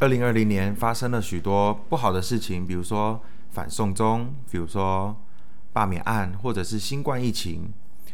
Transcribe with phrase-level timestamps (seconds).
[0.00, 5.16] 二零二零年发生了许多不好的事情，比如说反送中，比如说
[5.72, 7.72] 罢免案，或者是新冠疫情。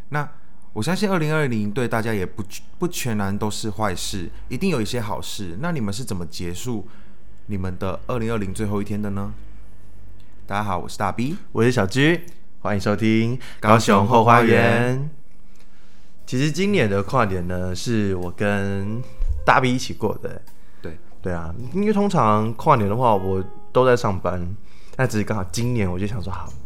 [0.09, 0.27] 那
[0.73, 2.43] 我相信二零二零对大家也不
[2.79, 5.59] 不全然都是坏事，一定有一些好事。
[5.61, 6.89] 那你们是怎么结束
[7.47, 9.35] 你们的二零二零最后一天的呢？
[10.47, 12.25] 大家好，我是大 B，我是小居，
[12.61, 15.11] 欢迎收听高雄后花园。
[16.25, 19.03] 其实今年的跨年呢，是我跟
[19.45, 20.41] 大 B 一起过的。
[21.25, 23.43] 对对啊，因为通常跨年的话，我
[23.73, 24.47] 都在上班，
[24.95, 26.49] 但只是刚好今年我就想说，好。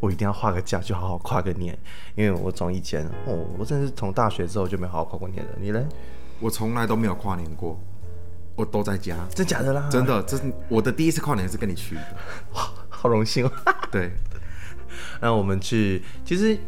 [0.00, 1.78] 我一定要画个假，就好好跨个年，
[2.14, 5.50] 因为我从以前哦，我真的是从大学之后就没好好跨过年了。
[5.60, 5.88] 你呢？
[6.40, 7.78] 我从来都没有跨年过，
[8.56, 9.14] 我都在家。
[9.34, 9.86] 真假的啦？
[9.90, 12.16] 真的，这是我的第一次跨年是跟你去的，
[12.54, 13.52] 哇， 好荣幸哦。
[13.92, 14.10] 对，
[15.20, 16.58] 那我们去，其实，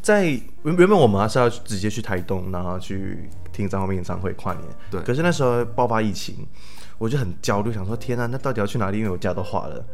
[0.00, 4.64] 在原原本我们还是要直接去台东，然后去听张惠妹演唱会跨年。
[4.90, 5.00] 对。
[5.02, 6.46] 可是那时候爆发疫情，
[6.98, 8.98] 我就很焦虑，想说天啊，那到底要去哪里？
[8.98, 9.84] 因为我假都画了。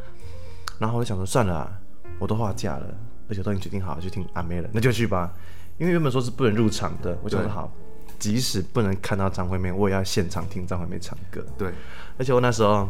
[0.78, 1.80] 然后我就想说算了。
[2.18, 2.86] 我都画假了，
[3.28, 5.30] 而且都已经决定好了去听阿妹了，那就去吧。
[5.76, 7.70] 因为原本说是不能入场的，我就说好，
[8.18, 11.44] 即使不能看到张惠妹，我也要现场听张惠妹唱歌。
[11.58, 11.70] 对，
[12.16, 12.88] 而且我那时候，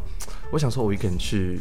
[0.52, 1.60] 我想说我一个人去，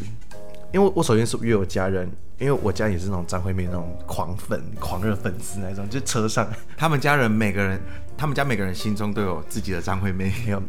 [0.75, 2.05] 因为我首先是约我家人，
[2.37, 6.45] 因为我家也是那种张惠妹那种狂粉、狂热粉丝那种，就车上。
[6.75, 7.79] 他们家人每个人，
[8.17, 10.61] 他们家每个人心中都有自己的张惠妹，有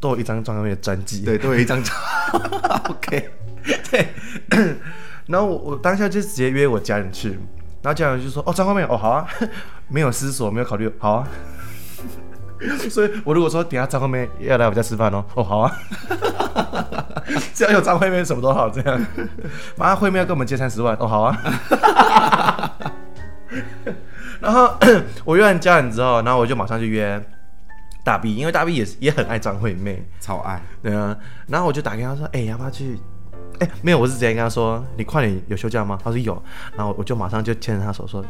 [0.00, 1.80] 都有一张张惠妹的专辑，对，都有一张。
[2.90, 3.30] OK，
[3.88, 4.08] 对。
[5.28, 7.30] 然后我我当下就直接约我家人去，
[7.82, 9.28] 然后家人就说：“哦，张惠妹，哦，好啊，
[9.86, 11.28] 没有思索，没有考虑，好啊。”
[12.90, 15.78] 所以，我如果说等下张惠妹要来我家吃饭哦，哦，好啊，
[17.54, 18.68] 只要有张惠妹，什么都好。
[18.70, 19.06] 这样，
[19.76, 21.36] 马上惠妹要跟我们借三十万，哦，好啊。
[24.40, 24.76] 然后
[25.24, 27.20] 我约完家人之后，然后我就马上就约
[28.04, 30.62] 大 B，因为大 B 也也很爱张惠妹，超爱。
[30.82, 31.16] 对啊，
[31.48, 32.98] 然后我就打给他说：“哎，要不要去？”
[33.58, 36.40] 哎，没有，我是直接跟他说：“你快点有休假吗？”他说有，
[36.76, 38.22] 然后我就马上就牵着他手说：“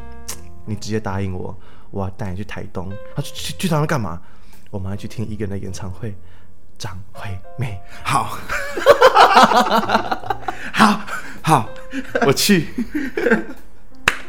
[0.65, 1.55] 你直接答应我，
[1.91, 4.21] 我要带你去台东。”他说：“去去台东干嘛？
[4.71, 6.17] 我们要去听一个人的演唱会，
[6.79, 7.29] 张惠
[7.59, 8.39] 妹。”好，
[10.73, 11.01] 好，
[11.43, 11.69] 好，
[12.27, 12.69] 我去。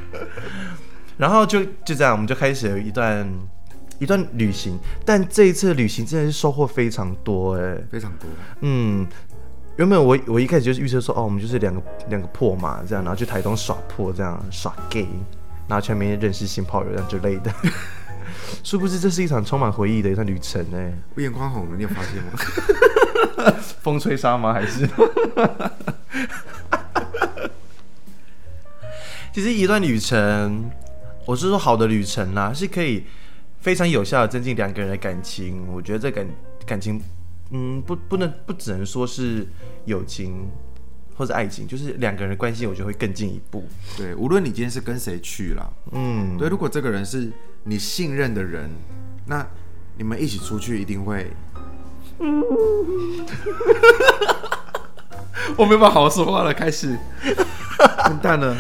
[1.18, 3.28] 然后就就这样，我们就开始了一段
[4.00, 4.80] 一段旅行。
[5.06, 8.28] 但这一次旅行真的是收获非常多，哎，非常多。
[8.62, 9.08] 嗯。
[9.78, 11.80] 原本我我一开始就是预测说，哦，我们就是两个
[12.10, 15.08] 两个破嘛，这样，然后去台东耍破，这样耍 gay，
[15.68, 17.54] 然后全民认识新炮友这样之类的。
[18.64, 20.94] 殊不知这是一场充满回忆的一段旅程呢。
[21.16, 22.32] 我眼眶红了，你有发现吗？
[23.82, 24.54] 风吹沙吗？
[24.54, 24.88] 还是？
[29.34, 30.72] 其实一段旅程，
[31.26, 33.04] 我是说好的旅程啦，是可以
[33.60, 35.68] 非常有效的增进两个人的感情。
[35.72, 36.28] 我觉得这感
[36.66, 37.02] 感情。
[37.52, 39.48] 嗯，不，不能，不只能说是
[39.86, 40.50] 友情
[41.18, 43.68] 或者爱情，就是两个人的关系，我觉得会更进一步。
[43.98, 47.32] 对，无论你今天是跟谁去了，嗯，对，如果这个人是
[47.64, 48.70] 你信任的人，
[49.26, 49.46] 那
[49.98, 51.32] 你们一起出去一定会，
[55.58, 56.96] 我没办法好好说话了，开始，
[58.06, 58.56] 完蛋了，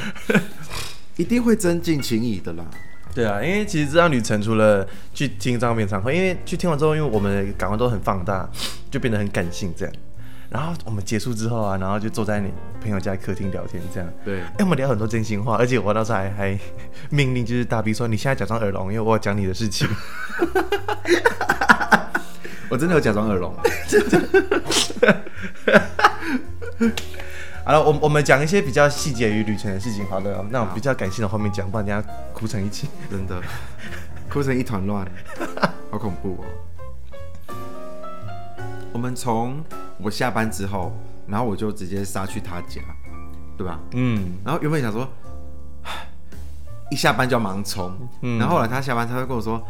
[1.15, 2.65] 一定会增进情谊的啦。
[3.13, 8.49] 对啊，因为其实这张旅程除了去听张惠妹演唱会，因为去听完之后，因为我们的感官都很放大，
[8.89, 9.93] 就变得很感性这样。
[10.49, 14.09] 然后我们结束之后啊，然后就坐在你朋友家客厅聊天这样。
[14.23, 16.57] 对，哎，我们聊很多真心话，而且我当时还还
[17.09, 19.87] 命令就是大 B 说，你现在假装耳聋，因为我要讲你的事情。
[22.69, 23.53] 我真的有假装耳聋，
[23.87, 24.19] 真的。
[27.63, 30.05] 好了，我我们讲一些比较细节与旅程的事情。
[30.07, 33.41] 好的，那我比较感性的后面讲，不然等下哭成一起，真的
[34.29, 35.05] 哭成一团乱，
[35.91, 36.45] 好恐怖哦。
[38.97, 39.63] 我们从
[39.99, 40.91] 我下班之后，
[41.27, 42.81] 然后我就直接杀去他家，
[43.55, 43.79] 对吧？
[43.91, 44.33] 嗯。
[44.43, 45.07] 然后原本想说，
[46.89, 47.95] 一下班就要忙冲，
[48.39, 49.63] 然后后来他下班，他就跟我说。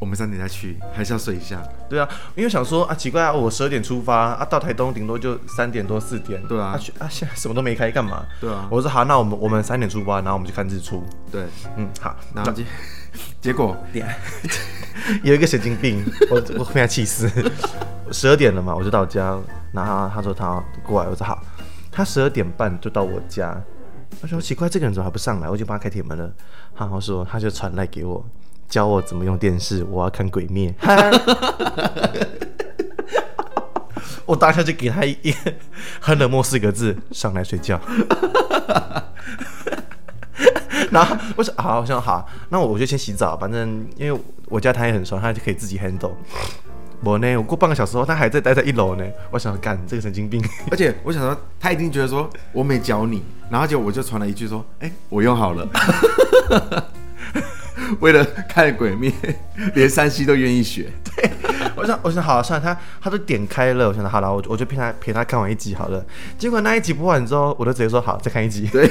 [0.00, 1.62] 我们三点再去，还是要睡一下。
[1.86, 6.42] 对啊，因为想说啊，奇怪啊，我十二点出发啊，到台东顶多就三点多四点。
[6.48, 6.68] 对啊，
[6.98, 8.24] 啊现在什么都没开，干嘛？
[8.40, 11.04] 对啊，我说好，那我们我们三点出发，然后我们去看日出。
[11.30, 11.44] 对，
[11.76, 12.16] 嗯，好。
[12.34, 12.64] 然后结
[13.40, 14.06] 结果点
[15.22, 17.30] 有一个神经病，我我被他气死。
[18.12, 19.38] 十二点了嘛，我就到家，
[19.72, 21.42] 然后他说他过来，我说好。
[21.90, 23.56] 他十二点半就到我家，
[24.20, 25.48] 他说奇怪，这个人怎么还不上来？
[25.48, 26.30] 我就帮他开铁门了。
[26.76, 28.24] 然后说他就传来给我。
[28.68, 30.72] 教我怎么用电视，我要看鬼灭。
[34.24, 35.34] 我当下就给他一
[35.98, 37.80] 很冷漠四个字：上来睡觉。
[40.90, 46.12] 然后我说好，我说好，那我就先洗澡，反正因为我家他也很熟，他就可以自己 handle。
[47.02, 49.04] 我呢，我过半个小时后，他还在待在一楼呢。
[49.30, 55.66] 我想干这个神经病， 而且我想说，他一定觉得说我没教你，然后结果我就传了一句说，哎、我用好了。
[58.00, 59.10] 为了看鬼灭，
[59.74, 60.92] 连山西都愿意学。
[61.16, 61.30] 对
[61.74, 66.04] 我想，我想好了，算了，他他都点开了，我想好了，我我就陪他陪他看完一集好了。
[66.38, 68.68] 结果那一集播完之后，我就直接说好，再看一集。
[68.68, 68.88] 对，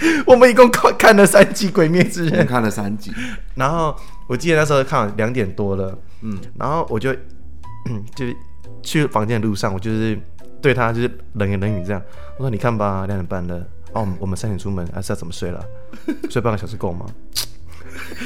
[0.26, 3.12] 我们一共看看了三集《鬼灭之刃》，们看了三集，
[3.54, 3.94] 然后
[4.26, 7.12] 我记得那时候看两点多了，嗯，然后我就
[7.88, 8.36] 嗯就是
[8.82, 10.18] 去房间的路上，我就是
[10.62, 12.02] 对他就是冷言冷语这样，
[12.38, 13.56] 我说你看吧，两点半了，
[13.92, 15.64] 哦，我们我们三点出门，还是要怎么睡了？
[16.30, 17.06] 睡半个小时够吗？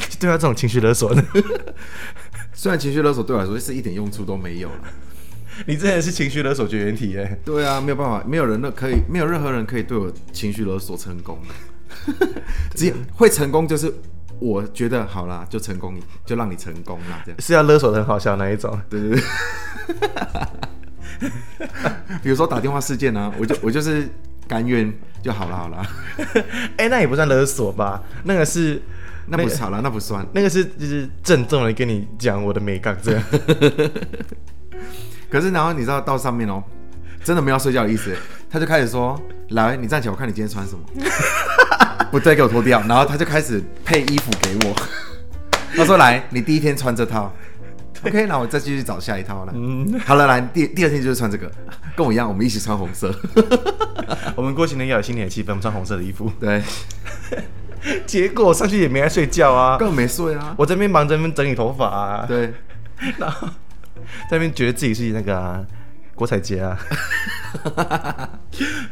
[0.08, 1.14] 就 对他这种情绪勒索。
[1.14, 1.22] 的，
[2.52, 4.76] 虽然情绪勒索对我来说是一点用处都没有了。
[5.66, 7.38] 你真的是情绪勒索绝缘体耶！
[7.44, 11.38] 对啊，没有办法，没有人可以，没有任何人可以对我情绪勒索成功。
[12.74, 13.92] 只有会成功，就是
[14.40, 15.94] 我觉得好啦，就成功，
[16.26, 17.40] 就让你成功啦，这样。
[17.40, 18.78] 是要勒索的很好笑那一种。
[18.90, 19.22] 对对对。
[22.22, 24.08] 比如说打电话事件啊，我就我就是
[24.48, 24.92] 甘愿
[25.22, 25.86] 就好了好了，
[26.76, 28.02] 哎、那也不算勒索吧？
[28.24, 28.82] 那个是
[29.26, 30.26] 那不是好了，那不算。
[30.32, 33.22] 那个是就是郑重的跟你讲我的美感这样。
[35.34, 36.62] 可是然后你知道到上面哦，
[37.24, 38.14] 真的没有睡觉的意思，
[38.48, 39.20] 他就开始说
[39.50, 40.80] ：“来，你站起来，我看你今天穿什么。
[42.12, 42.80] ”不对，给我脱掉。
[42.86, 44.76] 然后他就开始配衣服给我。
[45.76, 47.32] 他说：“来，你第一天穿这套
[48.06, 49.52] ，OK，那我再继续找下一套了。
[50.06, 51.50] 好了，来，第第二天就是穿这个，
[51.96, 53.12] 跟我一样，我们一起穿红色。
[54.36, 56.30] 我们过新年要有新年的气氛，我们穿红色的衣服。
[56.38, 56.62] 对，
[58.06, 60.54] 结果上去也没来睡觉啊，根本没睡啊。
[60.56, 62.54] 我这边忙着那边整理头发啊，对，
[63.18, 63.48] 然后
[64.30, 65.64] 在那边觉得自己是那个、啊、
[66.14, 66.78] 郭采洁啊。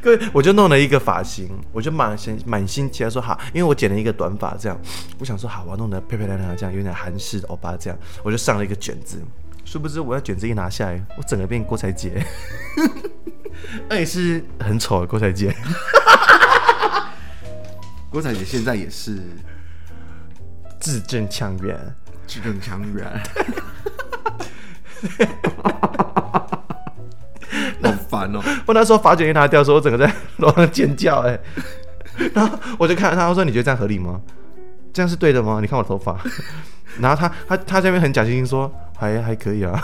[0.01, 4.81] 各位，我就弄了一个发型，我就满心满心期待说好，因为我剪了一个短发，这样，
[5.19, 9.21] 我想说好，我要弄得漂漂亮亮的，这样有点韩式的欧巴这样，我就上了一个卷子，
[9.65, 12.25] 殊不知我要卷子一拿下来，我整个变郭采洁，
[13.91, 15.55] 而且是很丑的郭采洁，
[18.11, 19.21] 郭采洁现在也是
[20.81, 21.77] 字正腔圆。
[22.25, 23.23] 智更强远。
[27.83, 28.41] 好烦哦！
[28.67, 31.39] 我那时候发卷一拿掉的时候，我整个在楼上尖叫哎、
[32.33, 34.21] 然后我就看着他，我说：“你觉得这样合理吗？
[34.93, 35.59] 这样是对的吗？
[35.61, 36.17] 你看我头发。
[37.01, 39.81] ”然后他他他这边很假惺惺说：“还还可以啊。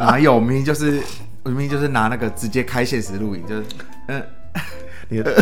[0.00, 1.00] 哪有明明就是
[1.44, 3.64] 我明明就是拿那个直接开现实录影，就是
[4.08, 4.22] 嗯，
[5.08, 5.32] 你的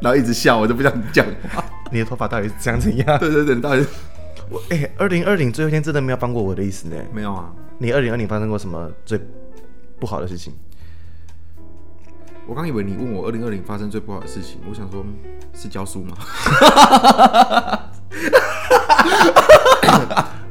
[0.00, 1.64] 然后一直笑，我就不想讲话。
[1.90, 3.88] 你的头发到底是怎样怎样对对对，到底是？”
[4.50, 6.96] 我哎，二零二零最后一天真的没有帮过我的意思呢。
[7.12, 7.52] 没有啊？
[7.78, 9.20] 你二零二零发生过什么最
[9.98, 10.52] 不好的事情？
[12.46, 15.04] 我刚以为你问我二零二零发生最不好的事情，我想说
[15.52, 16.16] 是教书吗？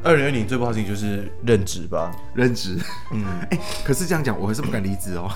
[0.04, 2.14] 二零二零最不好的事情就是任职吧。
[2.34, 2.78] 任职，
[3.10, 5.28] 嗯，哎、可是这样讲，我还是不敢离职哦。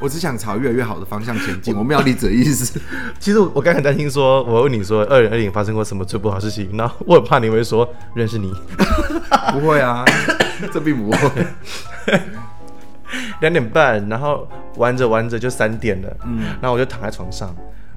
[0.00, 2.80] 我只想朝越来越好的方向前进，我没有要离职的意思。
[3.18, 8.52] 其实我我刚才很担心说，我问你说二零二零发生过什么最不好的事情，然后我很怕你会说认识你。
[9.52, 10.04] 不会啊，
[10.72, 11.46] 这并不会。
[13.40, 17.54] 两点半，然后玩着玩着就三点了，嗯，然后我就躺在床上，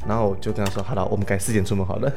[0.07, 2.11] 然后我就跟他说：“好了，我们改四点出门好了。”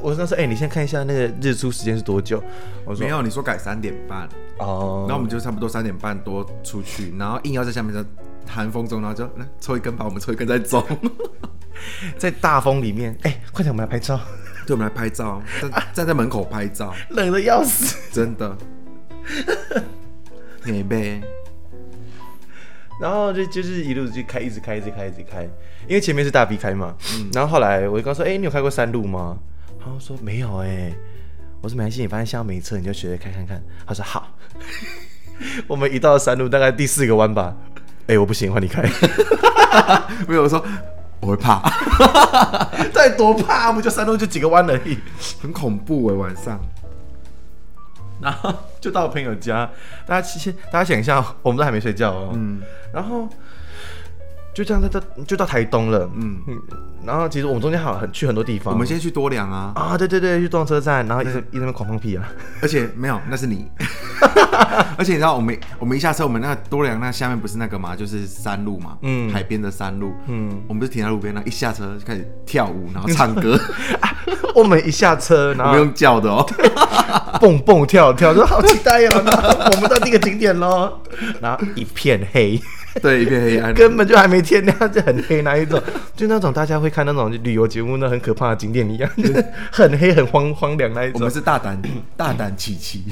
[0.00, 2.40] 我跟他说：“哎、你先看一下那个日出时间是多久？”
[2.84, 4.28] 我说没：“有，你说改三点半，
[4.58, 8.04] 哦然后我们就差不多三点半多出去，然后硬要在下面的
[8.46, 10.86] 寒风中，然后就来抽一根吧，我们抽一根再走。
[12.16, 14.18] 在大风里面，哎、快点，我们来拍照，
[14.66, 17.96] 对，我们来拍照，站站在门口拍照，冷的要死。
[18.12, 18.56] 真的。
[20.64, 21.20] 你呗，
[23.00, 25.42] 然后就就是一路就开，一直开，一直开，一直开，
[25.86, 26.96] 因为前面是大 B 开嘛，
[27.32, 29.38] 然后后来我就跟他说：“哎、你有开过山路吗？”
[29.78, 30.92] 他说：“没有哎、
[31.60, 34.36] 我说：“没关系，你发现现在没车，你就学着开看看。”他说：“好。”
[35.68, 37.54] 我们一到山路大概第四个弯吧，
[38.08, 38.82] 哎、我不行，换你开。
[40.28, 40.64] 没有我说
[41.20, 41.60] 我会怕，
[42.92, 44.98] 再多怕，不就山路就几个弯而已。
[45.42, 46.60] 很恐怖哎，晚上。
[48.20, 49.68] 然后就到朋友家，
[50.06, 52.30] 大家其实大家想一下，我们都还没睡觉哦。
[52.34, 53.28] 嗯然后
[54.56, 56.08] 就这样在到就到台东了。
[56.14, 56.58] 嗯，嗯，
[57.04, 58.72] 然后其实我们中间好像很去很多地方。
[58.72, 62.26] 我们先去多良啊，啊，对对对，去动车站，然后一直一直在那狂放屁啊。
[62.62, 63.70] 而且没有，那是你。
[64.96, 73.60] 而且你知道，我们我们一下车，我们那个多良那下面不是那个嘛，就是山路嘛，嗯海边的山路，嗯，我们不是停在路边，那一下车就开始跳舞，然后唱歌，
[74.56, 76.42] 我们一下车，然后不用叫的哦。
[77.38, 80.98] 蹦蹦跳跳，说好期待哦，我们到第一个景点喽。
[81.42, 82.58] 然后一片黑，
[83.02, 83.72] 对，一片黑暗。
[83.74, 85.80] 根本就还没天亮就很黑那一种，
[86.16, 91.30] 就那种大家会看那种旅游节目那很可怕的景点一样，就是很黑很荒荒凉那一种我们。
[91.30, 91.80] 是大胆
[92.16, 93.04] 大胆琪琪，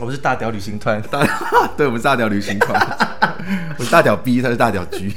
[0.00, 1.20] 我们是大屌 旅行团，大
[1.76, 2.80] 对，我们是大屌旅行团，
[3.78, 5.14] 我是大屌 B，他是大屌 G。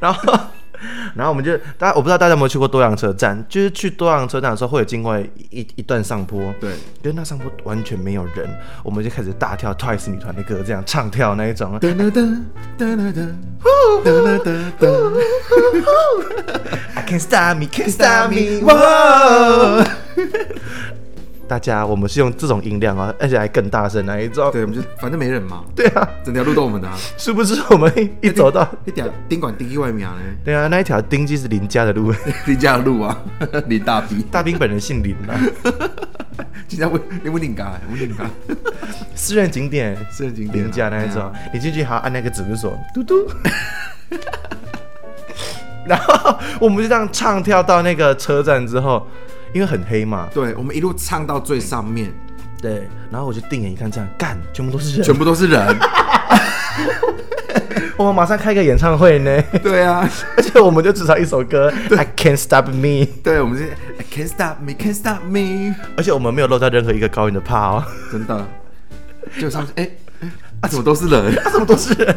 [0.00, 0.38] 然后，
[1.14, 5.18] 然后我们就大家我不知道大家有没有去过多阳车站，就是去多阳车站的时候会有经过
[5.50, 8.48] 一一段上坡，对，因为那上坡完全没有人，
[8.82, 11.78] 我们就开始大跳 Twice 女团的歌，这样唱跳那一种。
[11.80, 12.42] 噔噔噔
[12.78, 13.34] 噔噔噔
[14.04, 15.20] 噔噔噔
[16.94, 19.84] I can't stop me, can't stop me，哇！
[21.52, 24.50] 大家我们是用这种音量啊，而且还更大声那一种。
[24.50, 26.96] 对，我们就反正没人嘛， 对啊，整条路都我们的啊。
[27.18, 27.92] 殊不知我们
[28.22, 32.10] 一走到，一条宾馆丁去外面呢，对啊，那一条丁就是林家的路，
[32.48, 33.18] 林家的路啊，
[33.68, 35.38] 林大兵大兵本人姓林啊，
[36.66, 38.24] 今天问你问林家，问林家，
[39.14, 39.94] 私人景点。
[40.10, 40.66] 私人景点啊。
[40.68, 41.20] 林家那一种。
[41.20, 43.28] 啊，你进去还要按那个指纹锁，嘟嘟。
[45.84, 49.06] 然后我们就这样唱跳到那个车站之后，
[49.52, 52.12] 因为很黑嘛，对，我们一路唱到最上面，
[52.60, 55.78] 对，然后我就定眼一看，这样干，全部都是人，全部都是人。
[57.98, 63.64] 我们马上开个演唱会呢，对啊， 而且我们就只唱一首歌，I can't stop me，对，我们是
[63.98, 68.44] I can't stop me, can't stop me，而且我们没有漏掉任何一个高音的 part 哦，真的。
[69.38, 69.88] 就上去，哎、
[70.20, 70.28] 哎
[70.62, 71.36] 啊，怎么都是人？
[71.44, 72.16] 啊怎么都是人，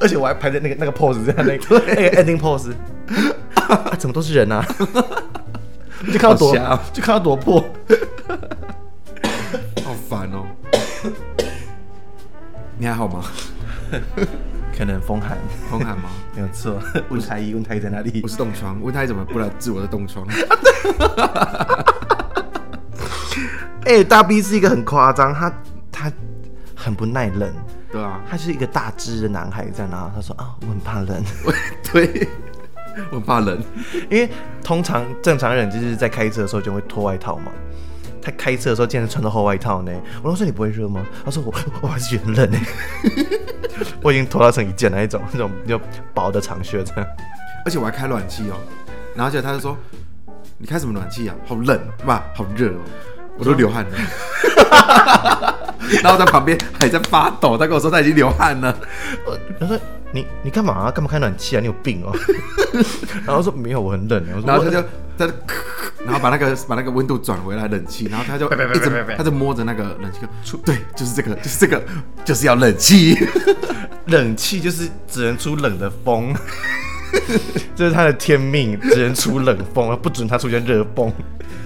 [0.00, 2.72] 而且我还排在那个那个 pose 这样那个那个 ending pose，
[3.54, 4.64] 啊，怎么都是人啊？
[6.10, 6.56] 就看到多
[6.92, 7.60] 就看到多破，
[9.84, 10.44] 好烦哦。
[12.78, 13.22] 你还好吗？
[14.76, 15.36] 可能风寒。
[15.70, 16.08] 风寒吗？
[16.34, 16.78] 没有错，
[17.10, 18.28] 问太医，问太医在哪里我？
[18.28, 20.26] 是冻疮，问他怎么不来治我的冻疮？
[23.84, 25.52] 哎、大 B 是一个很夸张，他
[25.90, 26.10] 他
[26.74, 27.52] 很不耐冷，
[27.90, 31.52] 对啊，他是一个大只的男孩在那，他说啊，我很怕冷，我
[31.92, 32.28] 对，
[33.10, 33.58] 我怕冷。
[34.10, 34.28] 因为
[34.62, 37.52] 通常正常人就是在开车的时候就会脱外套嘛。
[38.24, 39.90] 他开车的时候竟然穿着厚外套呢，
[40.22, 41.04] 我就说你不会热吗？
[41.24, 42.58] 他说我我还是觉得很冷呢，
[44.00, 45.80] 我已经脱到成一件那一种那种比较
[46.14, 47.06] 薄的长靴这样。
[47.64, 48.54] 而且我还开暖气哦，
[49.16, 49.76] 然后结果他就说
[50.58, 51.34] ：“你开什么暖气啊？
[51.46, 52.80] 好冷，哇，好热哦，
[53.38, 55.58] 我都流汗了。
[56.02, 58.76] ”然后在旁边还在发抖，他跟我说他已经流汗了。
[59.58, 59.78] 他说
[60.12, 60.90] 你你干嘛、啊？
[60.90, 61.60] 干嘛开暖气啊？
[61.60, 62.12] 你有病哦！
[63.26, 64.24] 然后说没有，我很冷。
[64.46, 64.82] 然后他就
[65.16, 65.32] 他就，
[66.04, 71.82] 然后把那个把那个温度转回来冷气，然后他就一直他就摸着那个冷气出，对，就是这个，就是这个，
[72.24, 73.16] 就是要冷气。
[74.06, 76.34] 冷气就是只能出冷的风，
[77.76, 81.12] 这是他的天命，只能出冷风，不准他出现热风。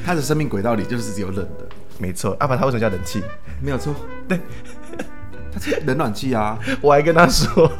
[0.05, 1.67] 他的生命轨道里就是只有冷的，
[1.99, 3.23] 没错，要、不然他为什么叫冷气？
[3.61, 3.95] 没有错。
[4.29, 4.41] 对，
[5.53, 6.59] 他是冷暖气啊。
[6.81, 7.71] 我还跟他说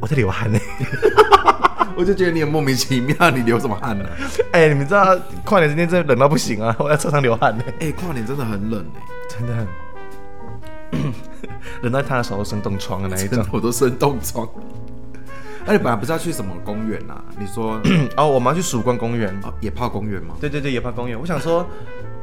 [0.00, 0.58] 我在流汗呢。
[1.96, 4.04] 我就觉得你很莫名其妙，你流什么汗呢、
[4.52, 6.74] 哎、你们知道跨年今天真的冷到不行啊！
[6.78, 9.66] 我在车上流汗呢，哎、跨年真的很冷哎、真的很
[11.82, 13.44] 冷到他的手都生冻疮的那一种。
[13.52, 14.48] 我都生冻疮。
[15.66, 17.22] 而且本来不是要去什么公园啊？
[17.38, 17.78] 你说
[18.16, 19.28] 哦，我们要去曙光公园。
[19.44, 20.34] 哦野炮公园吗？
[20.40, 21.20] 对对对，野炮公园。
[21.20, 21.68] 我想说，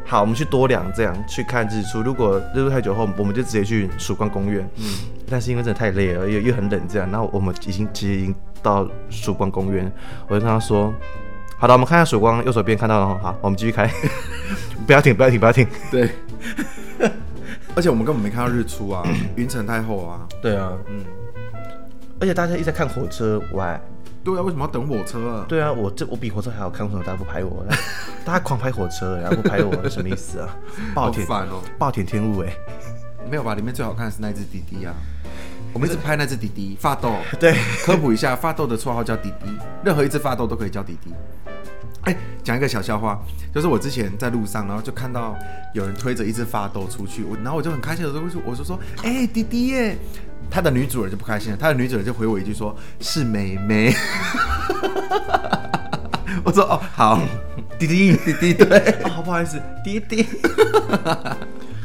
[0.08, 2.02] 好，我们去多良这样去看日出。
[2.02, 4.68] 如果日出太久后，我们就直接去曙光公园。
[4.78, 4.86] 嗯，
[5.30, 8.34] 但是因为真的太累了，又又很冷这样，然后我们已经其实已经
[8.64, 9.92] 到曙光公园，
[10.30, 10.94] 我就跟他说。
[11.60, 13.92] 好的，我们看一下曙光，右手边看到了哈，好，我们继续开，
[14.88, 15.68] 不要停，不要停，不要停。
[15.92, 16.10] 对。
[17.76, 19.04] 而且我们根本没看到日出啊，
[19.36, 20.26] 云层太厚啊。
[20.42, 21.04] 对啊，嗯，
[22.20, 23.80] 而且大家一直在看火车，我还
[24.28, 25.46] 对啊，为什么要等火车啊？
[25.48, 27.66] 对啊，我这我比火车还好看，为什么大家不拍我？
[28.26, 30.54] 大家狂拍火车，然后不拍我，什么意思啊？
[30.94, 31.62] 暴好殄烦哦。
[31.80, 32.54] 暴殄天物哎、
[33.32, 33.56] 没有吧？
[33.56, 34.94] 里面最好看的是那只弟弟啊。
[35.72, 37.16] 我们一直拍那只弟弟发豆。
[37.40, 37.56] 对，
[37.86, 39.50] 科普一下，发豆的绰号叫弟弟，
[39.86, 41.14] 任何一只发豆都可以叫弟弟。
[42.02, 43.18] 哎、讲一个小笑话，
[43.54, 45.38] 就是我之前在路上，然后就看到
[45.74, 49.98] 有人推着一只发豆出去，我然后我就很开心的说，我就说，哎、弟弟耶！
[50.50, 53.94] 他的女主人就不开心了，他的女主人就回我一句说，是妹妹。
[56.44, 57.20] 我说哦，好，
[57.78, 60.26] 弟弟，弟弟对， 哦，不好意思，弟弟，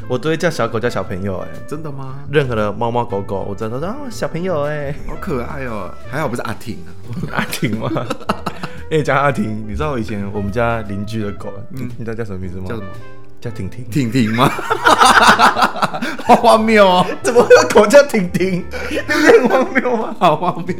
[0.07, 2.15] 我都会叫小狗叫小朋友哎、真的吗？
[2.31, 6.89] 任何的猫猫狗狗，我真的说啊小朋友哎、好可爱哦，还好不是阿婷啊。
[7.33, 7.89] 阿婷吗？
[8.91, 12.65] 哎、讲阿婷，你知道我以前我们家邻居的狗，嗯，你知道叫什么名字吗？
[12.69, 12.87] 叫什么？
[13.43, 13.83] 叫婷婷。
[13.91, 14.49] 婷婷吗？
[16.25, 18.63] 好荒谬哦，怎么会有狗叫婷婷？
[18.89, 20.15] 你不对很荒谬吗？
[20.19, 20.75] 好荒谬。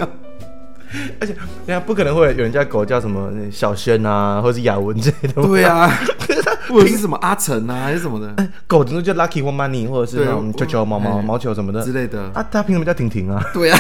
[1.19, 1.33] 而且，
[1.65, 5.47] 人家不可能会有人家狗叫什么小轩啊，或是雅文之类的吧。
[5.47, 5.89] 对啊，
[6.69, 12.21] 或者是什么阿成啊，还是什么的狗顶多叫 Lucky 或 Money，或者是对那种球球、毛毛、哎毛球什么的之类的。
[12.33, 13.43] 啊，它凭什么叫婷婷啊？
[13.53, 13.79] 对啊，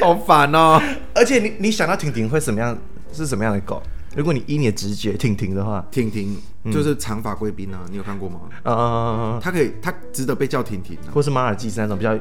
[0.00, 0.80] 好烦哦。
[1.14, 2.76] 而且你你想到婷婷会什么样？
[3.12, 3.82] 是什么样的狗？
[4.16, 6.36] 如果你依你的直觉婷婷的话，婷婷
[6.72, 8.40] 就是长发贵宾啊，你有看过吗？
[8.62, 11.12] 啊、嗯，她可以，她值得被叫婷婷啊。
[11.12, 12.18] 或是马尔济斯那种比较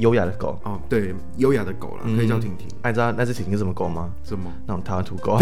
[0.00, 0.58] 优雅的狗。
[0.64, 2.66] 哦，对，优雅的狗了，可以叫婷婷。
[2.82, 4.10] 哎，你知道那只婷婷是什么狗吗？
[4.24, 4.50] 什么？
[4.66, 5.38] 那种台湾土狗。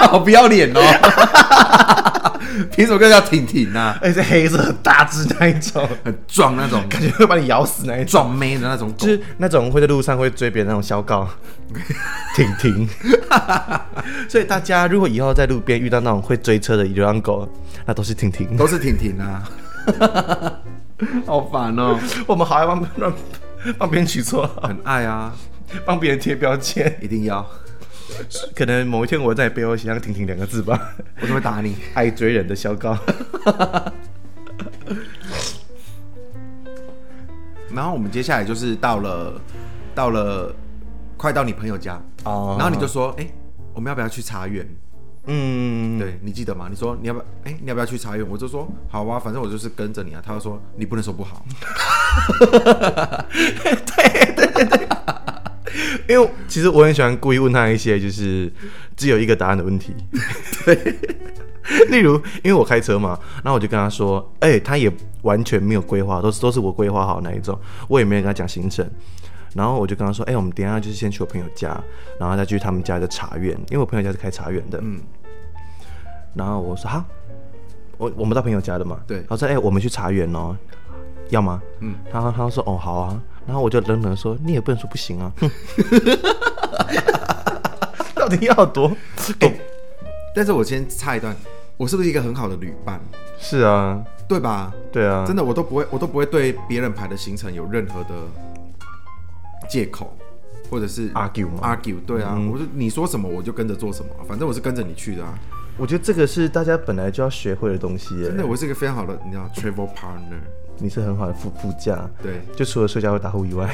[0.00, 0.80] 好 不要脸哦！
[2.72, 3.96] 凭什么叫婷婷啊？
[4.02, 8.06] 而且是黑色很大只那一种，很壮那种，感觉会把你咬死那一种。
[8.06, 9.08] 壮妹的那种狗就。
[9.08, 11.26] 是那种会在路上会追别人那种小狗，
[12.34, 12.88] 婷婷。
[14.28, 17.48] 所以大家如果以后在路边遇到那种会追车的流浪狗，
[17.86, 18.56] 那都是婷婷。
[18.56, 19.42] 都是婷婷啊，
[21.26, 23.12] 好烦哦，我们好爱帮帮
[23.78, 25.32] 帮别人取绰号，很爱啊，
[25.86, 26.98] 帮别人贴标签。
[27.00, 27.46] 一定要，
[28.54, 30.94] 可能某一天我在背后写上“婷婷”两个字吧。
[31.20, 31.76] 我就会打你。
[31.94, 32.98] 爱追人的小高。
[37.70, 39.40] 然后我们接下来就是到了，
[39.94, 40.52] 到了，
[41.16, 43.26] 快到你朋友家，哦然后你就说，哎、
[43.72, 44.66] 我们要不要去茶园？
[45.30, 46.68] 嗯，对你记得吗？
[46.70, 47.24] 你说你要不要？
[47.44, 48.26] 哎、你要不要去茶园？
[48.28, 50.22] 我就说好啊，反正我就是跟着你啊。
[50.24, 51.44] 他就说你不能说不好，
[53.86, 54.88] 对对对
[56.08, 58.50] 因为其实我很喜欢故意问他一些就是
[58.96, 59.94] 只有一个答案的问题。
[60.64, 60.74] 对，
[61.90, 64.90] 例如因为我开车嘛，然后我就跟他说，哎、他也
[65.22, 68.90] 完全没有规划，都是都是我规划好那一种，我也没有跟他讲行程。
[69.54, 71.78] 然后我就跟他说，哎、我们等一下就是先去我朋友家，
[72.18, 74.78] 然后再去他们家的茶园，因为我朋友家是开茶园的。
[74.82, 75.00] 嗯，
[76.38, 77.04] 然后我说哈，
[77.98, 79.00] 我我们到朋友家的嘛。
[79.06, 80.56] 对他说，哎、我们去茶园哦，
[81.30, 81.60] 要吗？
[81.80, 83.20] 嗯，然后他说，哦，好啊。
[83.44, 85.32] 然后我就冷冷地说，你也不能说不行啊。
[88.14, 88.92] 到底要多？
[89.40, 89.52] 哎
[90.36, 91.34] 但是我先插一段，
[91.76, 93.00] 我是不是一个很好的旅伴？
[93.40, 94.72] 是啊，对吧？
[94.92, 98.10] 对啊，真的，我都不会，我都不会对别人排的行程有任何的
[99.68, 100.16] 借口，
[100.70, 101.58] 或者是 argue 吗。
[101.62, 101.96] argue。
[102.06, 105.36] 对啊，我就你说什么我就跟着做什么，反正我是跟着你去的啊。
[105.78, 108.26] 我觉得这个是大家本来就要学会的东西耶。
[108.26, 110.40] 真的，我是一个非常好的，你知道，travel partner。
[110.80, 113.68] 你是很好的副副驾，对，就除了睡觉会打呼以外，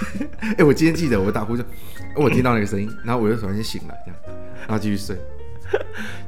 [0.58, 1.64] 哎、我今天记得我打呼就，
[2.14, 4.20] 我听到那个声音， 然后我就突然间醒来，这样，
[4.66, 5.16] 然后继续睡。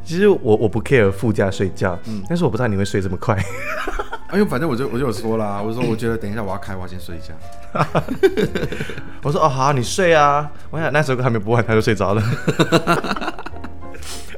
[0.03, 3.35] 其实我我不 care 副驾睡觉，嗯但是我不知道你会睡这么快。
[3.35, 7.35] 啊， 因为反正我就我就有说啦，我就说我觉得等一下我要开，我要先睡一下。
[9.23, 10.51] 我说哦好啊，你睡啊。
[10.71, 12.23] 我想那首歌还没播完，他就睡着了，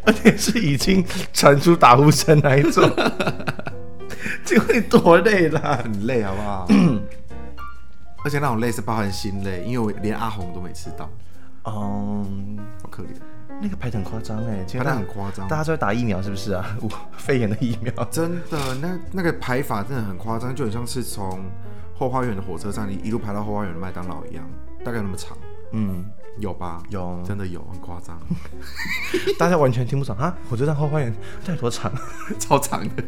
[0.06, 2.88] 而且是已经传出打呼声那一种。
[4.44, 5.80] 结果你多累啦！
[5.82, 6.66] 很累，好不好？
[8.24, 11.08] 而且那种累是包含心累，因为我连阿红都没吃到，
[11.64, 13.08] 嗯、好可怜，
[13.60, 16.64] 那个排得很夸张哎，其实排得大家很夸张大家都在打疫苗是不是啊？
[16.82, 17.92] 我肺炎的疫苗。
[18.06, 21.44] 真的，那那个排法真的很夸张，就很像是从
[21.94, 24.44] 后花园的火车站一一路排到后花园的麦当劳一样，
[24.84, 25.36] 大概那么长，
[25.72, 26.04] 嗯，
[26.38, 26.82] 有吧？
[26.90, 28.18] 有真的有，很夸张，
[29.38, 30.36] 大家完全听不懂啊！
[30.48, 31.12] 火车站后花园
[31.44, 31.92] 到底多长？
[32.38, 33.04] 超长的，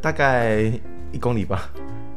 [0.00, 0.60] 大概
[1.12, 1.70] 一公里吧，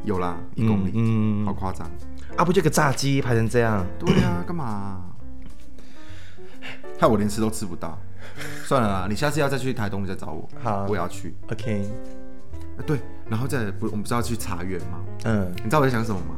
[0.03, 1.89] 有啦，一公里，嗯，好夸张。
[2.37, 3.85] 啊，不就个炸鸡排成这样？
[3.99, 5.01] 对啊，干嘛、
[6.99, 7.97] 害我连吃都吃不到。
[8.65, 10.49] 算了啦，你下次要再去台东，你再找我。
[10.61, 11.35] 好我也要去。
[11.51, 11.87] OK，
[12.77, 14.99] 啊，对，然后再不，我们不是要去茶园吗？
[15.25, 16.35] 嗯，你知道我在想什么吗？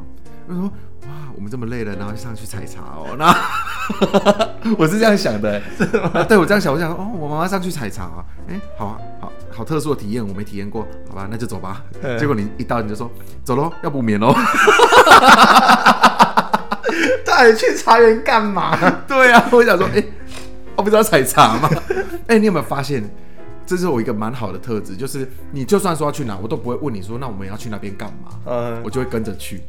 [0.48, 0.62] 我说
[1.08, 3.14] 哇，我们这么累了，然后上去采茶哦。
[3.16, 5.62] 那我是这样想的、
[6.12, 11.84] 啊对我这样想，我想说哦，我妈妈上去采茶、啊，哎、好啊，好好特殊的体验，我没体验过，好吧，那就走吧。
[12.02, 13.10] 嗯结果你一到你就说
[13.44, 14.34] 走喽，要补眠喽。
[17.24, 18.74] 到底去茶园干嘛？
[19.06, 20.02] 对啊，我想说，哎、
[20.74, 21.68] 我不知道采茶吗？
[22.28, 23.06] 哎、你有没有发现，
[23.66, 29.60] 这是我一个蛮好的特质，就是你就算说要去哪，我都不会问你说，那我们要去那边干嘛，嗯我就会跟着去，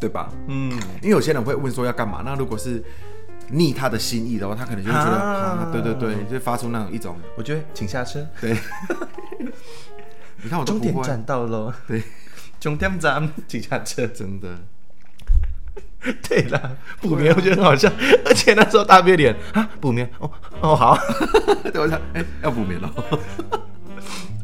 [0.00, 0.30] 对吧？
[0.48, 0.70] 嗯，
[1.02, 2.82] 因为有些人会问说要干嘛，那如果是
[3.48, 8.56] 逆他的心意的话，他可能就会觉得，啊啊，对对对，就发出那种一种，我觉得请下车，对。
[10.42, 11.72] 你看我终点站到喽。
[11.86, 12.02] 对，
[12.60, 14.06] 终点站，请下车。
[14.06, 14.48] 真的，
[16.28, 17.90] 对啦，补眠我觉得很好笑，
[18.26, 20.30] 而且那时候大变脸啊，补眠哦
[20.60, 20.98] 哦好，
[21.72, 22.92] 对我想，哎、要补眠了，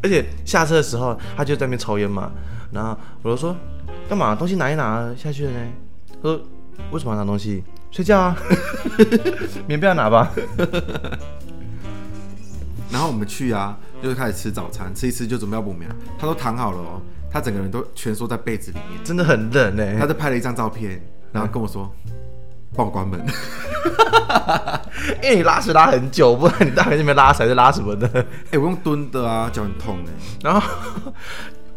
[0.02, 2.32] 而且下车的时候他就在那边抽烟嘛，
[2.72, 3.54] 然后我就说
[4.10, 5.58] 干嘛东西拿一拿下去了呢？
[6.20, 6.40] 他说
[6.90, 7.62] 为什么要拿东西？
[7.92, 8.36] 睡觉啊，
[9.68, 10.32] 棉被要拿吧。
[12.90, 18.98] 然后我们去啊，就是开始吃早餐，吃一吃就准备要补眠，他都躺好了哦，他整个人都蜷缩在被子里面。
[19.04, 21.88] 真的很冷哎、他就拍了一张照片，然后跟我说
[22.74, 23.24] ：“帮我关门。
[25.22, 28.08] 因为你拉屎拉很久，不然你大概那边拉屎还是拉什么的？
[28.50, 30.10] 哎、 我用蹲的啊，脚很痛哎、
[30.42, 30.60] 然后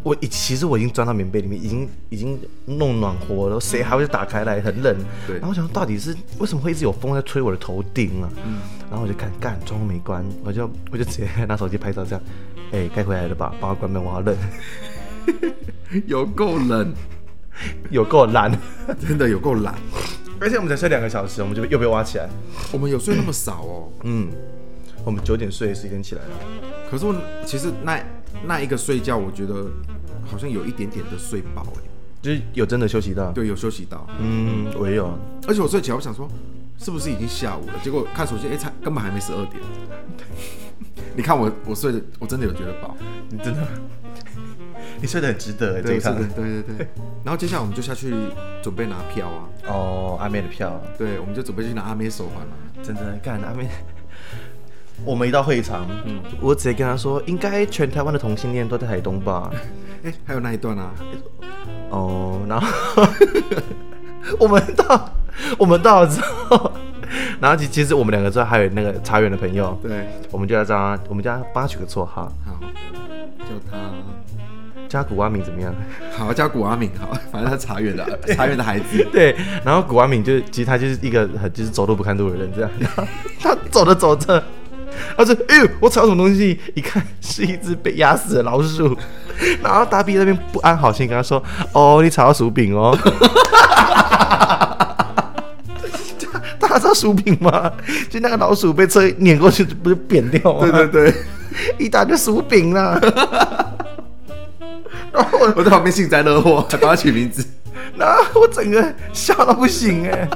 [0.03, 4.61] 我已其实我已经钻到棉被里面，已经已经弄暖和了，谁还会打开来？
[4.61, 4.95] 很冷。
[5.25, 8.29] 对然后我想到底是为什么会一直有风在吹我的头顶啊？
[8.45, 8.59] 嗯
[8.91, 12.21] 然后我就看，干窗户没关，我就我就直接拿手机拍照，这样，
[12.71, 13.51] 哎、该回来了吧？
[13.59, 14.35] 帮我关门，我好冷，
[16.05, 16.93] 有够冷，
[17.89, 18.51] 有够懒。
[18.99, 19.73] 真的有够懒。
[20.39, 22.29] 而且我们才睡两个小时，我们就又被挖起来。
[22.71, 23.89] 我们有睡那么少哦？
[24.03, 24.27] 嗯，
[25.03, 26.29] 我们九点睡，十点起来了。
[26.91, 27.99] 可是我其实那
[28.45, 29.65] 那一个睡觉，我觉得
[30.33, 31.81] 好像有一点点的睡饱哎。
[32.21, 33.31] 就是有真的休息到。
[33.33, 34.07] 对，有休息到。
[34.19, 35.17] 嗯，我也有。
[35.47, 36.27] 而且我睡起来，我想说，
[36.77, 37.73] 是不是已经下午了？
[37.83, 39.61] 结果看手机，哎、才根本还没十二点。
[41.15, 42.95] 你看我，我睡的，我真的有觉得饱。
[43.29, 43.67] 你真的，
[45.01, 46.15] 你睡得很值得哎，这对，一是的，。
[46.33, 46.87] 对对对。
[47.25, 48.13] 然后接下来我们就下去
[48.61, 49.49] 准备拿票啊。
[49.67, 52.53] 哦，阿妹的票，对，我们就准备去拿阿妹手环了。
[52.81, 53.67] 真的干阿妹。
[55.05, 59.51] 我们一到会场，嗯，我直接跟他说，应该全台湾的同性恋都在台东吧。
[60.03, 60.91] 哎、还有那一段啊，
[61.89, 62.67] 哦，然后
[64.37, 65.09] 我们到
[65.57, 66.71] 我们到了之后，
[67.39, 72.59] 然后其其实我们两个之后还有那个茶园的朋友，对，我们就要叫他，我们叫他帮他取个绰号，好，
[73.39, 73.77] 叫他
[74.89, 75.73] 叫他古阿敏怎么样？
[76.11, 79.07] 好叫古阿敏，好，反正他茶园的 茶园的孩子。
[79.09, 82.69] 对，然后古阿敏就其实他就是一个很就是走路不看路的人，这样。
[83.39, 84.43] 他走着走着，
[85.17, 88.97] 他说：“哎呦，我踩到什么东西？”一看是一只被压死的老鼠。
[89.63, 92.97] 然后大 B 那边不安好心跟他说：“哦，你踩到薯饼哦。
[96.59, 97.71] ”大家知道薯饼吗？
[98.09, 100.59] 就那个老鼠被车碾过去，不是扁掉吗？
[100.61, 101.13] 对对对，
[101.77, 102.99] 一打就薯饼啦。
[105.11, 107.45] 然后我，我在旁边幸灾乐祸，还帮他取名字。
[107.95, 110.27] 然后我整个笑到不行哎、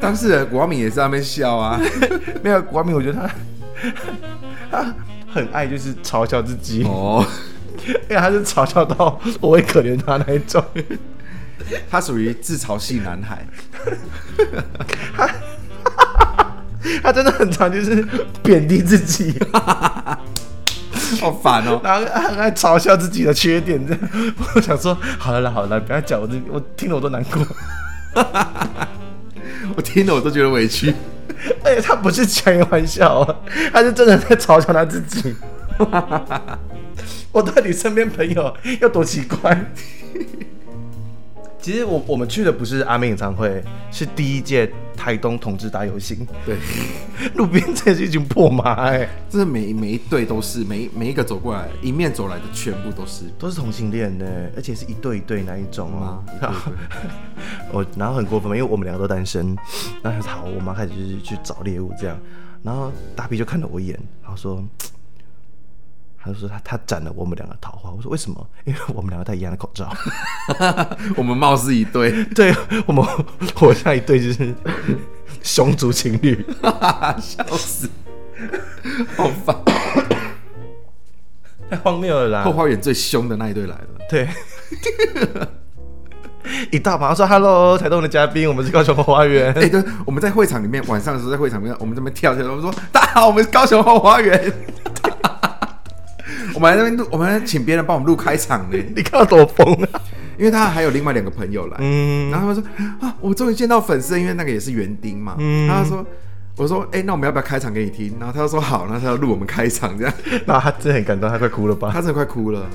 [0.00, 1.78] 当事人古阿敏也是在那边笑啊。
[2.42, 3.28] 没有国民，我觉得他
[4.70, 4.94] 他
[5.32, 7.24] 很爱就是嘲笑自己，哦，
[8.08, 10.64] 因为他是嘲笑到我会可怜他那一种。
[11.90, 13.46] 他属于自嘲系男孩。
[17.02, 18.06] 他真的很常就是
[18.44, 19.34] 贬低自己，
[21.20, 21.80] 好烦哦！
[21.82, 23.84] 然后很爱嘲笑自己的缺点。
[23.84, 24.00] 这样，
[24.54, 27.44] 我想说，好了啦，好了啦，不要讲我这，我听了我都难过。
[29.74, 30.94] 我听了我都觉得委屈。
[31.64, 33.24] 而且他不是开玩笑，
[33.72, 35.34] 他是真的在嘲笑他自己。
[37.32, 39.70] 我到底身边朋友有多奇怪？
[41.66, 46.24] 其实我我们去的不是阿妹演唱会，是第一届台东同志大游行。
[46.44, 46.56] 对，
[47.34, 53.24] 路边真是一群破马哎、真的每每一对都是，每一每一个走过来，迎面走来的全部都是。
[53.36, 54.24] 都是同性恋呢，
[54.54, 56.22] 而且是一对一对那一种哦。
[56.28, 56.72] 一对一对
[57.74, 59.56] 我然后很过分嘛，因为我们两个都单身，
[60.04, 62.16] 然后好，我妈开始就是去找猎物这样，
[62.62, 64.62] 然后大 B 就看了我一眼，然后说，
[66.26, 67.90] 他就说他他斩了我们两个桃花。
[67.90, 68.46] 我说为什么？
[68.64, 69.88] 因为我们两个戴一样的口罩。
[71.16, 72.52] 我们貌似一对， 对
[72.86, 73.04] 我们
[73.54, 74.52] 活像一对就是
[75.42, 76.44] 熊族情侣。
[77.20, 77.88] 笑死，
[79.16, 79.56] 好烦。
[81.68, 82.44] 太荒谬了啦！
[82.44, 84.28] 后花园最凶的那一对来了，对，
[86.70, 89.52] 一大把说 “hello”，台东的嘉宾，我们是高雄后花园。
[89.54, 94.52] 哎、对，我们在会场里面，晚上的时候在会场里面，我们这边跳起来，我们说大家好，我们是高雄后花园。
[96.56, 100.00] 我们还在那边录，我们还请别人帮我们录开场呢， 你看到多疯啊！
[100.36, 106.04] 因为他还有另外两个朋友来，嗯，然后他们说啊，我终于见到粉丝，因为那个也是园丁嘛，嗯他就说。
[106.58, 108.16] 我说，哎、那我们要不要开场给你听？
[108.18, 110.14] 然后他就说好，然后他要录我们开场这样，
[110.46, 111.90] 那他真的很感动，他快哭了吧？
[111.92, 112.66] 他真的快哭了，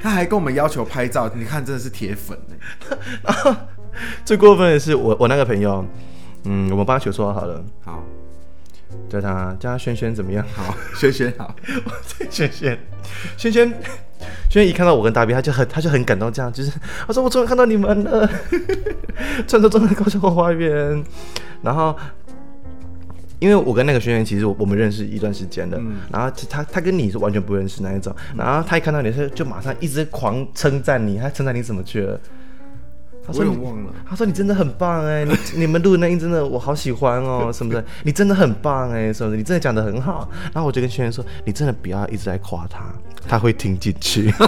[0.00, 3.56] 他还跟我们要求拍照，你看真的是铁粉呢。
[4.24, 5.84] 最过分的是我我那个朋友，
[6.44, 8.02] 嗯，我们帮他取绰号好了，好，
[9.08, 10.44] 叫他叫他轩轩怎么样？
[10.54, 11.54] 好， 轩轩好，
[12.30, 12.78] 轩轩，
[13.36, 13.72] 轩轩，轩
[14.50, 16.72] 轩一看到我跟大 B，他就很他就很感动，这样就是
[17.06, 18.28] 他说我终于看到你们了，
[19.46, 21.04] 穿着中的高雄后花园。
[21.62, 21.96] 然后，
[23.38, 32.20] 因为我跟那个轩轩其实我我们认识一段时间了，嗯然后他他跟你是完全不认识那一种，然后他一看到你是就马上一直狂称赞你，他称赞你怎么去了？
[33.26, 33.92] 他我说你有忘了。
[34.08, 40.30] 他说你真的很棒哎，你你们录的那音真的我好喜欢哦，什么的，你真的很棒哎，什么的，你真的讲的很好。
[40.54, 42.84] 然后我就跟轩轩说，你真的不要一直在夸他，
[43.28, 44.30] 他会听进去，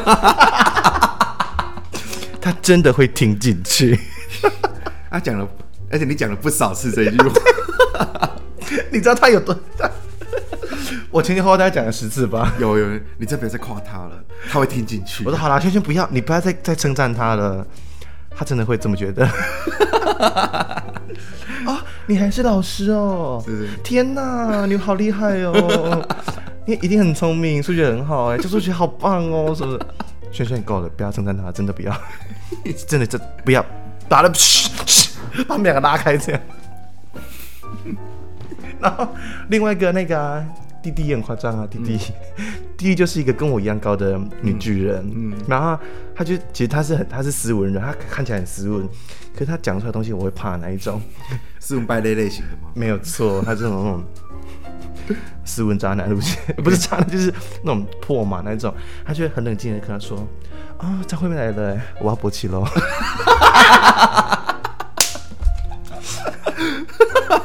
[2.40, 3.98] 他真的会听进去。
[5.10, 5.48] 他讲了，
[5.90, 7.32] 而且你讲了不少次这一句话。
[8.92, 9.58] 你知道他有多？
[11.10, 12.52] 我前前后后大概讲了十次吧。
[12.58, 12.86] 有有，
[13.16, 15.24] 你真不要再夸他了，他会听进去。
[15.24, 17.66] 我说好了，轩轩不要，你不要再再称赞他了。
[18.38, 19.26] 他真的会这么觉得。
[21.66, 23.42] 啊，你还是老师哦！
[23.44, 26.06] 是天哪，你好厉害哦！
[26.64, 29.80] 你一定很聪明，数学很好哎，教数学好棒哦，是不是？
[30.30, 31.92] 轩轩够了，不要称赞他，真的不要，
[32.86, 33.64] 真的这不要，
[34.08, 34.36] 打了，把
[35.48, 36.40] 他们两个拉开这样。
[38.78, 39.08] 然后
[39.48, 40.46] 另外一个那个、啊、
[40.90, 41.98] 弟弟也很夸张啊，弟弟，
[42.76, 45.78] 弟弟就是一个跟我一样高的女巨人，嗯，然后
[46.14, 48.88] 他就其实他是很他是斯文人，他看起来很斯文，
[49.34, 51.00] 可是他讲出来的东西我会怕哪一种？
[51.60, 52.70] 斯文败类类型的吗？
[52.74, 54.02] 没有错，他这种那种
[55.44, 58.74] 斯文渣男路线，不是渣男就是那种破嘛那种，
[59.04, 60.26] 他就会很冷静的跟他说
[60.78, 62.64] ：“啊，张惠妹来了，我要勃起喽。”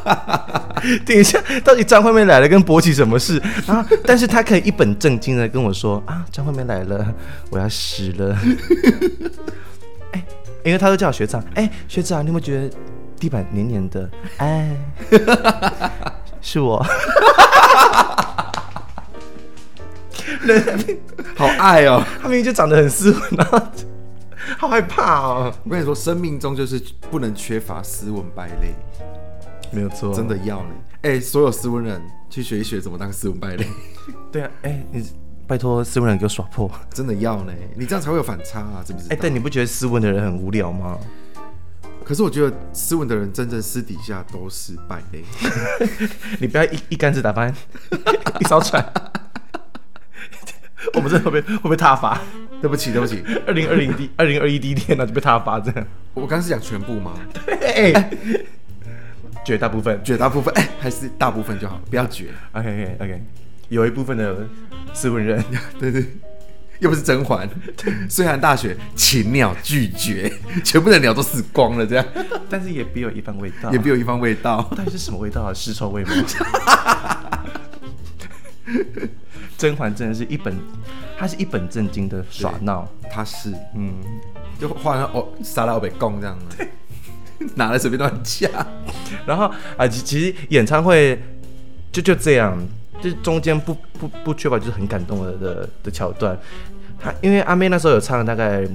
[1.06, 3.42] 等一下，到底张惠妹来了跟博起什么事？
[3.66, 7.13] 然后，但是他可以一本正经的跟我说：“啊，张惠妹来了，
[7.50, 8.38] 我要死了。
[10.12, 10.24] ”哎，
[10.63, 11.44] 因为他都叫我学长。
[11.56, 12.70] 哎，学长，你有没有觉得
[13.20, 14.10] 地板黏黏的？
[14.38, 14.76] 哎，
[16.42, 16.86] 是我。
[21.36, 22.04] 好爱哦！
[22.22, 23.62] 他明明就长得很斯文，然后
[24.58, 25.54] 好害怕哦。
[25.63, 28.76] 我跟你说，生命中就是不能缺乏斯文败类，
[29.73, 30.69] 没有错，真的要呢。
[31.01, 33.67] 哎、所有斯文人去学一学怎么当斯文败类，
[34.31, 34.51] 对啊。
[34.62, 35.05] 哎，你
[35.45, 36.69] 拜托斯文人给我耍破。
[36.91, 37.53] 真的要呢。
[37.75, 39.15] 你这样才会有反差啊，知不知道？
[39.15, 40.97] 哎，但你不觉得斯文的人很无聊吗？
[42.05, 45.23] 可是我觉得斯文的人真正私底下都是败类。
[46.39, 47.53] 你不要一一竿子打翻
[48.39, 48.83] 一艘船。
[50.95, 52.19] 我们这会被会会不会踏伐？
[52.62, 55.88] 对不起，对不起，二零二零第二零二一第一天呢就被踏伐这样。
[56.13, 57.13] 我刚刚是讲全部吗？
[57.62, 58.12] 哎，
[59.45, 59.99] 绝大部分。
[60.03, 62.27] 绝大部分，哎、还是大部分就好，不要绝。
[62.53, 63.23] OK OK OK，
[63.69, 64.47] 有一部分的
[64.93, 65.43] 斯文人，
[65.79, 66.06] 对对，
[66.79, 67.49] 又不是甄嬛。
[68.10, 70.32] 虽然大学禽鸟拒绝，
[70.63, 72.06] 全部的鸟都死光了，这样
[72.49, 73.71] 但是也别有一番味道。
[73.71, 74.62] 也别有一番味道。
[74.75, 75.53] 到底是什么味道啊？
[75.53, 76.12] 尸臭味吗？
[79.58, 80.53] 甄嬛真的是一本，
[81.17, 82.88] 她是一本正经的耍闹。
[83.10, 83.93] 她是，嗯，
[84.60, 86.67] 就换了哦，撒拉欧北贡这样的，
[87.56, 88.47] 拿来随便乱架。
[89.25, 91.21] 然后啊，其其实演唱会
[91.91, 92.58] 就就这样，
[93.01, 96.38] 就中间不不不缺乏就是很感动的的的桥段。
[96.99, 98.65] 他因为阿妹那时候有唱大概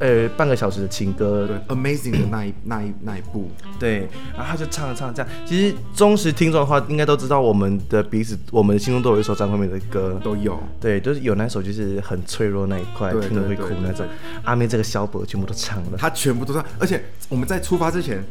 [0.00, 5.30] 呃半个小时的情歌，对，Amazing 的那一 那一那一部，对，然后他就唱了唱这样。
[5.46, 10.20] 其实忠实听众的话，应该都知道我们的彼此，我们心中都有一首张惠妹的歌。
[10.22, 10.58] 都有。
[10.80, 14.06] 对，就是有那首就是很脆弱那一块，听了会哭那种。
[14.44, 15.98] 阿妹这个萧伯全部都唱了。
[15.98, 18.24] 他全部都唱，而且我们在出发之前，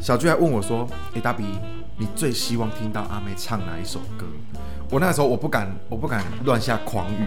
[0.00, 1.44] 小鞠还问我说：“哎、大比，
[1.98, 4.26] 你最希望听到阿妹唱哪一首歌？”
[4.90, 7.24] 我那时候我不敢，我不敢乱下狂语，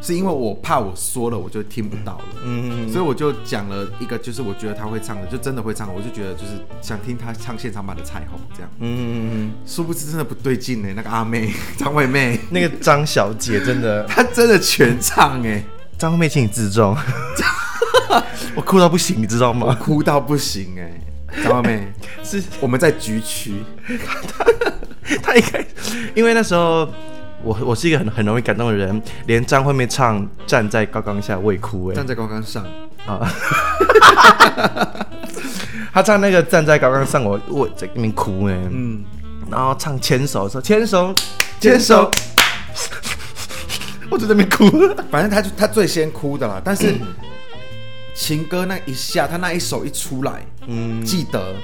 [0.00, 2.24] 是因为我怕我说了我就听不到了。
[2.44, 8.70] 嗯，所以我就讲了一个，就是我觉得他会唱的，就真的会唱，我就觉得就是想听他唱现场版的《彩虹》这样。
[8.80, 15.62] 嗯嗯嗯，殊不知真的不对劲呢，那个阿妹 张惠妹，那个张小姐真的，她真的全唱哎，
[15.98, 16.96] 张惠妹请你自重，
[18.54, 19.74] 我哭到不行，你知道吗？
[19.80, 21.00] 哭到不行哎，
[21.42, 21.92] 张惠妹
[22.22, 22.42] 是。
[22.60, 23.62] 我们在局区，
[25.22, 26.88] 她一开始，因为那时候
[27.44, 32.64] 我我是一个很很容易感动的人，连张惠妹唱《站在高岗下》我也哭哎站在高岗上，
[33.06, 33.20] 啊！
[35.92, 39.04] 她唱那个《站在高岗上》，我我在那边哭哎，嗯，
[39.50, 41.14] 然后唱牵手的时候，牵手。
[41.60, 42.10] 牵手，
[44.10, 44.68] 我就在那边哭。
[45.10, 46.94] 反正他就他最先哭的啦，但是
[48.14, 51.54] 情歌那一下，他那一首一出来，嗯，记得？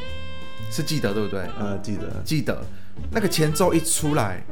[0.70, 1.40] 是记得对不对？
[1.58, 2.06] 呃，记得。
[2.24, 2.62] 记得。
[3.10, 4.42] 那个前奏一出来，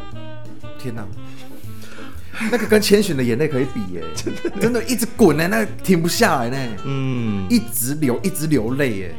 [0.78, 1.06] 天哪！
[2.52, 4.60] 那个跟千寻的眼泪可以比耶， 真的。
[4.60, 9.14] 真的一直滚呢，那个停不下来呢，嗯，一直流，一直流泪耶，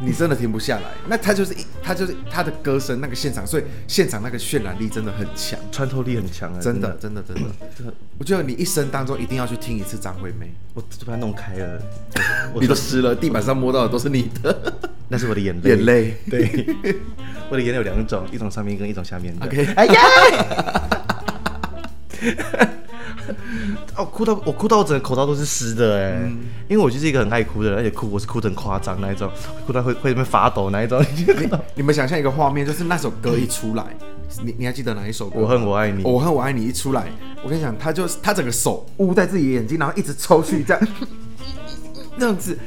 [0.00, 0.84] 你真的停不下来。
[1.08, 7.42] 那他就是一，他就是他的歌声那个现场，所以现场那个渲染力真的很强，穿透力很强啊，真的，真的，真的。
[8.18, 11.82] 我觉得你一生当中一定要去听一次张惠妹，我就把它弄开了，
[12.54, 14.72] 我你都湿了，地板上摸到的都是你的
[15.08, 16.14] 那是我的眼泪，眼泪。
[16.30, 16.96] 对，
[17.50, 19.46] 我的眼泪有两种，一种上面跟一种下面的。
[19.46, 20.02] OK 哎呀！
[23.96, 26.30] 哦，哭到我哭到我整个口罩都是湿的哎、
[26.68, 29.30] 因为我就是一个很爱哭的人，而且哭我是哭得很夸张那一种，
[29.66, 31.04] 哭到会会在那边发抖那一种。
[31.16, 33.84] 你你们想象一个画面，就是那首歌一出来，
[34.42, 35.40] 你你还记得哪一首歌？
[35.40, 37.10] 我恨我爱你我恨我爱你一出来，
[37.42, 40.88] 我跟你讲，他就是他整个手捂在自己的眼睛，然后一直抽搐，这样
[42.16, 42.58] 那样子，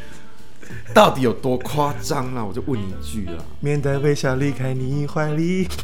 [0.94, 2.44] 到底有多夸张啊？
[2.46, 5.68] 我就问你一句啊，面带微笑离开你怀里。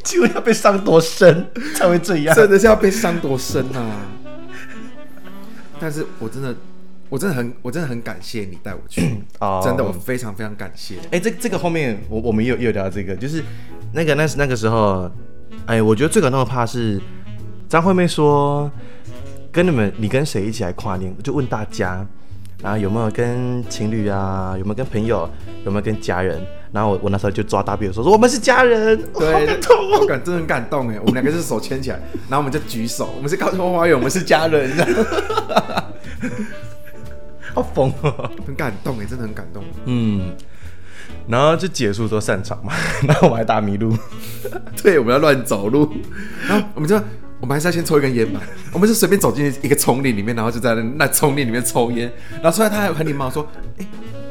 [0.04, 2.34] 请问要被伤多深 才会这样？
[2.34, 4.06] 真的是要被伤多深啊？
[5.78, 6.54] 但是我真的，
[7.08, 10.96] 我真的很，我真的很感谢你带我去，哦真的，我非常非常感谢。
[11.10, 13.42] 哎、这这个后面我我们也有也有聊到这个，就是
[13.92, 15.10] 那个那那个时候，
[15.66, 17.00] 哎，我觉得最感动的怕是
[17.68, 18.70] 张惠妹说，
[19.50, 21.16] 跟你们你跟谁一起来跨年？
[21.22, 22.06] 就问大家，
[22.62, 25.28] 然后有没有跟情侣啊，有没有跟朋友，
[25.64, 26.44] 有没有跟家人？
[26.72, 29.98] 然后我我那时候就抓大便说说我们是家人， 对，感动哦。
[30.00, 34.70] 我感真的很感动哎，我们两个是手牵起来，然后我们就举手，我们是高雄花园，我们是家人，
[37.54, 38.30] 好疯哦。
[38.46, 39.64] 很感动哎，真的很感动。
[39.86, 40.32] 嗯，
[41.26, 42.72] 然后就结束说散场嘛，
[43.06, 43.96] 然后我还打迷路。
[44.82, 45.92] 对，我们要乱走路，
[46.48, 46.94] 然后我们就
[47.40, 48.40] 我们还是要先抽一根烟嘛，
[48.72, 53.46] 我们就随便走进一个丛林里面，然后就在那那丛林里面抽烟，然后出来他还很礼貌地说，
[53.78, 53.86] 哎、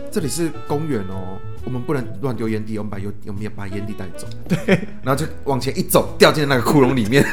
[0.09, 7.23] 这里是公园哦，我们不能乱丢烟蒂，我们把烟我们要把烟蒂带走，对，然后就往前一走，掉进那个窟窿里面，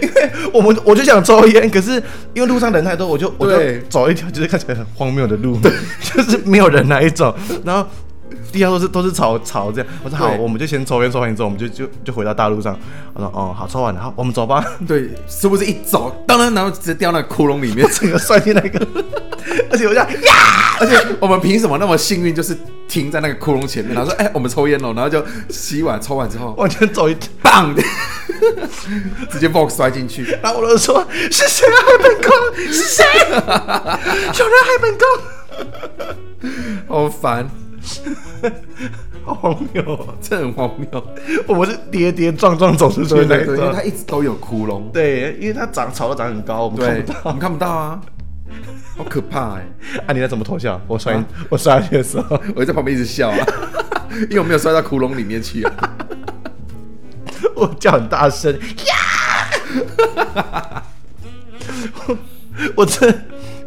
[0.00, 2.02] 因为我们我就想抽烟，可是
[2.34, 3.82] 因为路上人太多，我就我就对。
[3.88, 5.58] 走一条就是看起来很荒谬的路，
[6.00, 7.88] 就是没有人那一种，然后
[8.54, 9.90] 地上都是都是草草这样。
[10.04, 12.78] 我说好，我们就先抽烟，抽完之后我们就就就回到大路上。
[13.12, 14.64] 我说哦好，抽完了，好，我们走吧。
[14.86, 18.86] 对，是不是一走，当然然后直接掉那个窟窿里面， 整个摔进那个，
[19.70, 27.74] 而且我这样呀，而且我们凭什么那么幸运，就是停在那个窟窿前面，然后说，哎、我们抽烟喽，然后就洗碗，抽完之后，往前走一，棒，
[29.28, 30.24] 直接 box 摔进去。
[30.40, 31.74] 然后我就说是谁啊？
[31.84, 32.30] 海本宫
[32.72, 33.04] 是谁？
[34.38, 35.04] 有人海本宫，
[36.88, 37.48] 好烦，
[39.24, 40.14] 好荒谬哦！
[40.20, 41.06] 这很荒谬。
[41.46, 43.82] 我们是跌跌撞撞走出去对对对，因为它。
[43.82, 44.90] 一直都有窟窿。
[44.92, 47.30] 对，因为它长草都长很高，我们看不，到我。
[47.30, 48.00] 们看不到啊，
[48.96, 49.66] 好可怕哎！
[50.06, 50.80] 啊，你在怎么偷笑？
[50.86, 53.46] 我摔、啊我摔下去的时候， 我在旁边一直笑啊，
[54.30, 55.72] 因为我没有摔到窟窿里面去啊。
[57.54, 58.52] 我叫很大声
[58.86, 60.82] 呀！
[62.06, 62.18] 我
[62.76, 63.24] 我真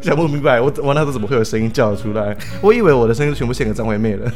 [0.08, 2.36] 的想不明白，我我那时候怎么会有声音叫出来？
[2.62, 4.30] 我以为我的声音全部献给张惠妹了。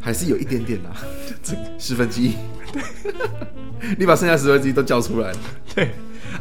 [0.00, 0.90] 还是有一点点啦，
[1.42, 2.34] 这十分之一。
[3.98, 5.38] 你把剩下十分之一都叫出来了，
[5.74, 5.90] 对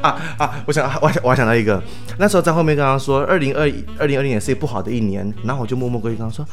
[0.02, 0.64] 啊啊！
[0.68, 1.82] 我想我还我还想到一个，
[2.20, 3.62] 那时候张惠妹刚刚说二零二
[3.98, 6.46] 二零二零年是一不好的一年，然后我就默默过去跟她说，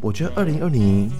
[0.00, 1.10] 我觉得二零二零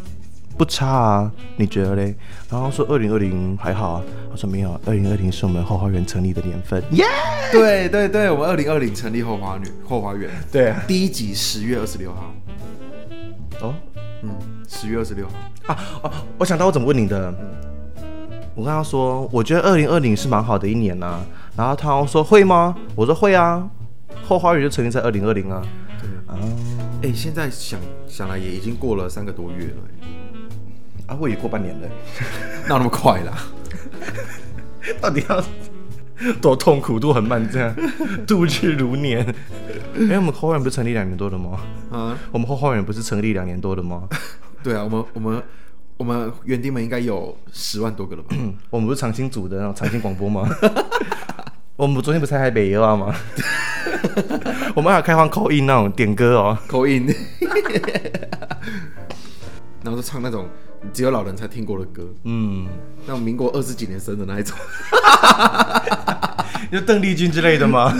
[0.56, 2.14] 不差啊，你觉得嘞？
[2.50, 7.04] 然后说二零二零还好啊，他说没有，二零二零是我们后花园成立的年份，耶、
[7.52, 10.30] 对对对，我们二零二零成立后花园，后花园。
[10.50, 12.32] 对啊，第一集十月二十六号，
[13.60, 13.74] 哦？
[14.22, 14.30] 嗯，
[14.66, 17.34] 十月二十六号，啊哦，我想到我怎么问你的。
[18.54, 21.20] 我跟他说，我觉得二零二零是蛮好的一年呐、
[21.54, 22.74] 然后他说会吗？
[22.94, 23.68] 我说会啊，
[24.24, 25.62] 后花园就成立在二零二零啊。
[26.00, 26.34] 对。
[26.34, 26.40] 啊。
[27.02, 30.08] 哎、现在想想来也已经过了三个多月了、哎
[31.06, 31.88] 啊，我也过半年了，
[32.66, 33.32] 哪有那么快啦？
[35.00, 35.42] 到底要
[36.40, 37.74] 多痛苦、多很慢这样
[38.26, 39.24] 度日如年？
[40.10, 41.60] 哎、我们后花园不是成立两年多了吗？
[41.90, 44.08] 啊，我们后花园不是成立两年多了吗？
[44.62, 45.42] 对啊，我们我们
[45.96, 48.36] 我们园丁们应该有十万多个了吧？
[48.70, 50.48] 我们不是长青组的那种长青广播吗？
[51.76, 53.14] 我们昨天不是在台北夜话吗？
[54.74, 56.58] 我们还有开放口音那种点歌哦。
[56.66, 57.06] 口音，
[59.82, 60.48] 然后就唱那种
[60.92, 62.66] 只有老人才听过的歌，嗯，
[63.06, 64.56] 那种民国二十几年生的那一种。
[66.72, 67.92] 就邓丽君之类的吗？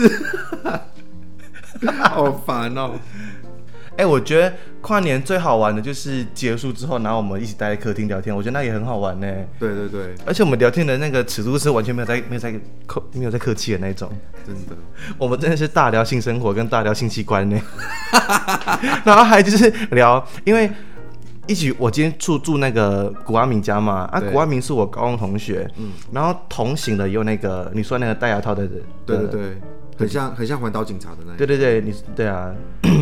[2.03, 2.91] 好烦哦！
[3.97, 9.27] 哎、我觉得跨年最好玩的就是结束之后，然后我们一起待在客厅聊天，我觉得那也很好玩呢。
[9.59, 12.53] 对对对，而且我们聊天的那个尺度是完全没有在没有在
[12.85, 14.11] 客没有在客气的那种，
[14.45, 14.75] 真的。
[15.17, 17.59] 我们真的是大聊性生活跟大聊性器官呢。
[19.03, 20.69] 然后还就是聊，因为
[21.47, 24.29] 一起我今天住住那个古阿明家嘛，啊，对。
[24.31, 25.91] 古阿明是我高中同学，嗯。
[26.11, 28.71] 然后同行的有那个你说那个戴牙套的人，
[29.05, 29.27] 对对。
[29.27, 29.57] 对，
[29.97, 32.53] 很像很像环岛警察的那一对对对，你对啊，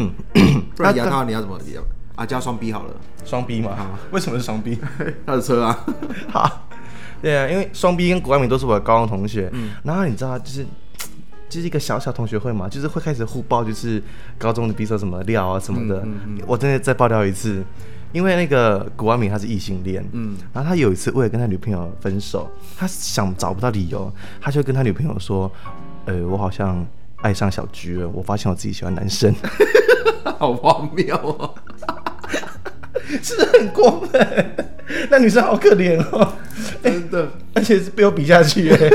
[0.75, 1.81] 不然牙套你要怎么要
[2.15, 2.25] 啊？
[2.25, 2.93] 加双 B 好了，
[3.25, 3.71] 双 B 嘛，
[4.11, 4.79] 为什么是双 B？
[5.25, 5.85] 他的车啊，
[6.31, 6.67] 好，
[7.21, 9.71] 对啊，因为双 B 跟古阿明都是我的高中同学，嗯。
[9.83, 10.65] 然后你知道就是。
[11.47, 14.01] 就是一个小小同学会嘛，就是会开始互爆，就是
[14.37, 16.01] 高中的比如说什么料啊什么的。
[16.03, 16.41] 嗯嗯。
[16.47, 17.63] 我真的再爆料一次，
[18.15, 25.51] 因为那个古阿明他是异性恋，嗯，然后他有一次为了跟他女朋友分手，他想找不到理由，他就跟他女朋友说
[26.07, 29.35] ：“呃，我好像爱上小菊了，我发现我自己喜欢男生。
[30.39, 31.53] 好荒谬哦！”
[33.21, 34.55] 是不是很过分？
[35.11, 36.35] 那女生好可怜哦，
[36.81, 38.89] 真的 而且是被我比下去耶。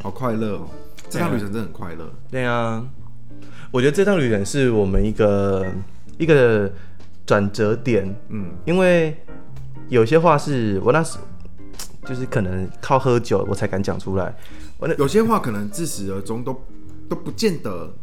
[0.00, 0.68] 好快乐哦！
[1.10, 2.08] 这趟旅程真的很快乐。
[2.30, 2.80] 对啊，
[3.72, 5.66] 我觉得这趟旅程是我们一个
[6.16, 6.70] 一个
[7.26, 9.16] 转折点，嗯，因为
[9.88, 11.18] 有些话是我那时
[12.04, 14.34] 就是可能靠喝酒我才敢讲出来。
[14.78, 16.62] 我那有些话可能自始而终都
[17.08, 17.94] 都不见得，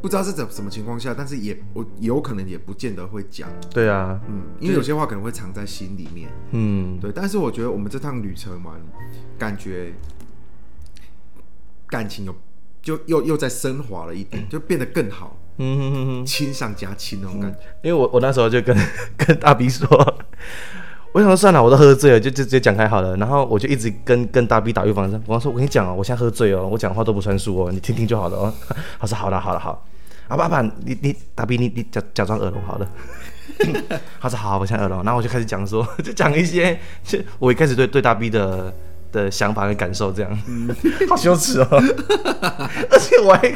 [0.00, 7.12] 不知道是怎什么情况下，但是也我有可能也不见得会讲，对啊，嗯，因为有些话可能会藏在心里面，嗯，对。
[7.12, 8.76] 但是我觉得我们这趟旅程嘛，
[9.38, 9.92] 感觉
[11.86, 12.34] 感情有
[12.80, 16.26] 就又又在升华了一点，就变得更好，嗯哼哼哼。
[16.26, 17.58] 亲上加亲那种感觉。
[17.82, 18.76] 因为我我那时候就跟
[19.16, 19.86] 跟大 B 说，
[21.12, 23.16] 我想说算了，我都喝醉了，就就直接讲开好了。
[23.16, 28.54] 然后我就一直跟跟大 B 打预防针，我说我跟你讲哦，我现在喝醉哦，我讲话都不算数哦，你听听就好了哦。
[28.98, 29.84] 他说好了好了好，
[30.28, 32.88] 啊爸爸你你大 B 你你假假装耳聋好了。
[34.20, 38.72] 他说好，我现在耳聋，然后我就开始讲说，就讲一些，就我一开始对对大 B 的
[39.12, 40.38] 的想法跟感受这样，
[41.10, 41.68] 好羞耻哦，
[42.90, 43.54] 而且我还，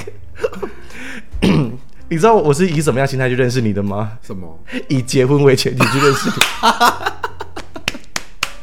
[2.09, 4.13] 你知道我是以什么样心态去认识你的吗？
[4.23, 4.59] 什么？
[4.89, 6.31] 以结婚为前提去认识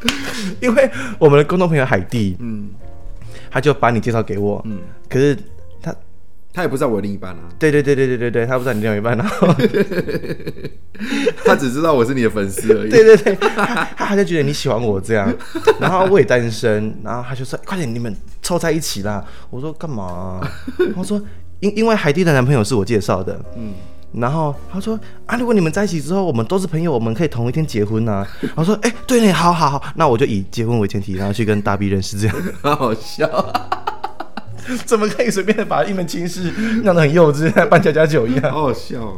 [0.02, 0.12] 你，
[0.68, 0.90] 因为
[1.20, 2.70] 我们的共同朋友海蒂，嗯。
[3.52, 5.38] 他就把你介绍给我，嗯，可是
[5.80, 5.94] 他，
[6.52, 9.48] 他也不知道我的另一半啊，对对对对对对对，他不知道你另外一半，然后
[11.46, 12.90] 他只知道我是你的粉丝而已。
[12.92, 15.32] 对对对，他他就觉得你喜欢我这样，
[15.80, 20.42] 然后我也单身，然后他就说快点你们凑在一起啦，我说干嘛、
[20.96, 21.22] 他说
[21.64, 23.72] 因因为海蒂的男朋友是我介绍的，嗯，
[24.12, 33.28] 然后他说啊，如果你们在一起之后，我们都是朋友，我们可以同一天结婚呐、然后说，哎、对你，好好好，那我就以结婚为前提，然后去跟大 B 认识，这样好 好笑。
[34.86, 36.52] 怎么可以随便的把一门亲事
[36.84, 38.52] 弄得很幼稚，像办家家酒一样？
[38.52, 39.18] 好好笑哦。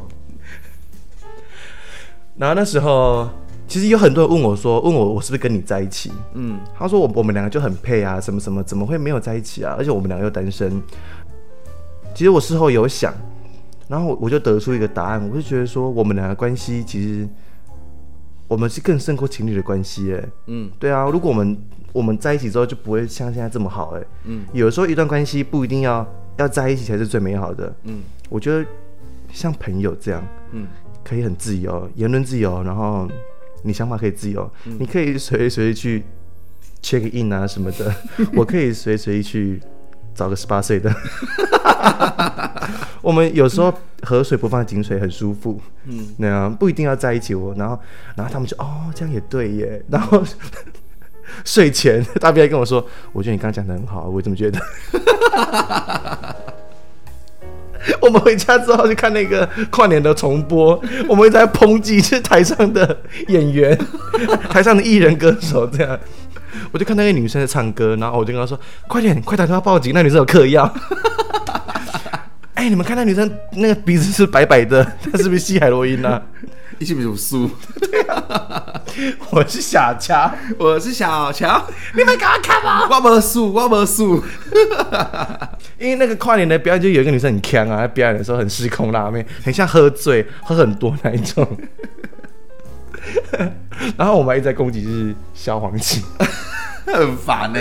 [2.38, 3.28] 然后那时候
[3.68, 6.12] 其实有很多人问我说，问我我是不是跟你在一起？
[6.36, 9.74] 嗯，他说我我们两个就很配啊，什么什么，怎么会没有在一起啊？
[9.78, 10.80] 而且我们两个又单身。
[12.16, 13.13] 其实我事后有想，
[13.89, 17.28] 然后我我就得出一个答案，我就觉得说我们两个关系其实
[18.47, 20.72] 我们是更胜过情侣的关系，哎，嗯。
[20.80, 21.57] 对啊，如果我们
[21.91, 24.45] 我们在一起之后就不会像现在这么好，哎，嗯。
[24.53, 26.07] 有时候一段关系不一定要
[26.38, 28.01] 要在一起才是最美好的，嗯。
[28.30, 28.66] 我觉得
[29.32, 30.66] 像朋友这样嗯。
[31.03, 33.07] 可以很自由，言论自由，然后
[33.61, 34.49] 你想法可以自由，
[34.80, 36.03] 你可以随随意去
[36.82, 37.93] check in 啊什么的，
[38.34, 39.61] 我可以随随意去
[40.16, 40.93] 找个十八岁的。
[43.01, 45.61] 我们有时候河水不放井水，很舒服。
[45.86, 47.36] 嗯，那样不一定要在一起。
[47.36, 47.80] 哦然后
[48.16, 49.84] 然后他们就哦，这样也对耶。
[49.89, 50.24] 然后
[51.43, 54.59] 睡前大 B 还跟我说，我觉得你刚刚讲的很好，我怎么觉得？
[58.01, 62.97] 我们回家之后去看那个跨年的重播，我们一直在抨击是台上的
[63.28, 63.78] 演员、
[64.49, 65.99] 台上的艺人歌手这样。
[66.72, 70.72] 我就看那个女生在唱歌，然后我就跟她说：“快点，快打电话报警，那女生有嗑药。
[72.56, 76.22] ”哎、你们看那女生那个鼻子是白白的， 她是不是吸海洛因啊？
[76.80, 77.49] 一起比输。
[79.32, 81.62] 我是小乔，我是小乔，
[81.93, 82.88] 你们赶快看吧。
[82.89, 84.24] 我没输，我没输。
[85.78, 91.45] 因为那个跨年的表演就有一个女生很强啊，她表演的时候很失控辣妹，很像喝醉，喝很多那一种。
[93.97, 96.03] 然后我们一直在攻击就是萧煌奇，
[96.86, 97.60] 很烦呢、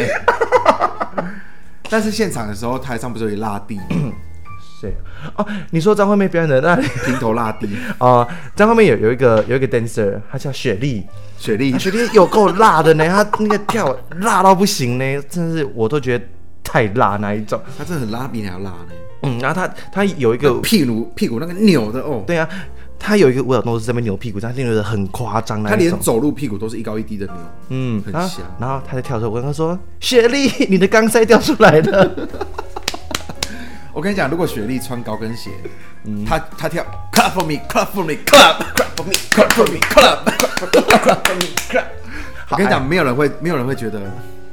[1.90, 3.84] 但是现场的时候，台上不是有拉地吗，
[4.80, 4.94] 谁？
[5.36, 7.68] 哦，你说张惠妹表演的那平头拉地，
[7.98, 11.04] 哦，张惠妹有有一个有一个 dancer，她叫雪莉，
[11.38, 11.78] 雪莉。
[11.78, 16.24] 雪莉有够辣的呢，她那个跳辣到不行呢，真的是我都觉得
[16.62, 17.60] 太辣那一种。
[17.78, 18.88] 她真的很拉，比你还要辣呢。
[19.22, 22.46] 嗯，然后她她有一个屁股屁股那个扭的哦，对啊，
[23.06, 25.94] 她有一个舞蹈动作是在那边扭屁股，但她扭的很夸张那她连。
[26.00, 27.34] 走路屁股都是一高一低的扭。
[27.68, 32.28] 嗯，很香然后他在跳的时候，我跟他说：“雪莉，你的钢塞掉出来了。
[33.92, 35.50] 我跟你讲，如果雪莉穿高跟鞋，
[36.26, 36.82] 她她跳
[37.12, 41.84] clap for me，clap for me，clap clap for me，clap for me，clap clap for me，clap。
[42.48, 44.00] 我跟你讲，没有人会没有人会觉得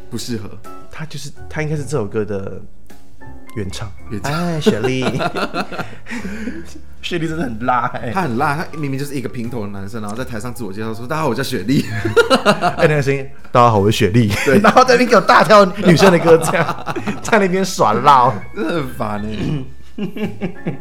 [0.10, 0.50] 不适合。”
[0.92, 2.62] 他就是他应该是这首歌的
[3.56, 3.92] 原唱。
[4.10, 5.04] 原唱哎，雪莉，
[7.02, 11.86] 雪莉真的很辣哎、他很辣，他明明就是一个平头的男生，然后在台上自我介绍说：“大家好，我叫雪莉。
[12.78, 14.32] 哎，那个声音，大家好，我是雪莉。
[14.46, 19.66] 对，然后在那边给我大跳女生的歌，这样在那边耍闹。”真的很烦呢，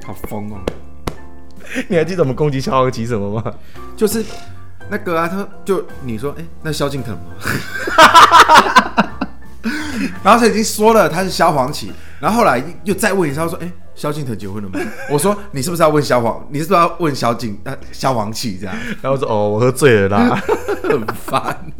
[0.05, 0.61] 好疯哦！
[1.89, 3.55] 你还记得我们攻击萧煌奇什么吗？
[3.97, 4.25] 就是
[4.89, 7.21] 那个啊，他就你说，哎、那萧敬腾吗？
[10.23, 14.79] 然后他已经说了他是萧煌奇，然后后来又再问一下，他说：“哎、萧敬腾结婚了吗？”
[15.11, 16.47] 我说：“你是不是要问萧煌？
[16.51, 18.77] 你是不是要问萧敬呃萧煌奇这样？
[19.01, 20.43] 然后我说哦，我喝醉了啦。
[20.85, 21.73] 很烦。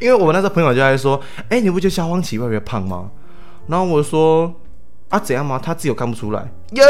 [0.00, 1.20] 因为我们那时候朋友就在说，
[1.50, 3.10] 哎、你不觉得萧煌奇越来越胖吗？
[3.66, 4.52] 然后我说
[5.10, 5.60] 啊，怎样吗？
[5.62, 6.50] 他自己有看不出来。
[6.72, 6.82] 耶、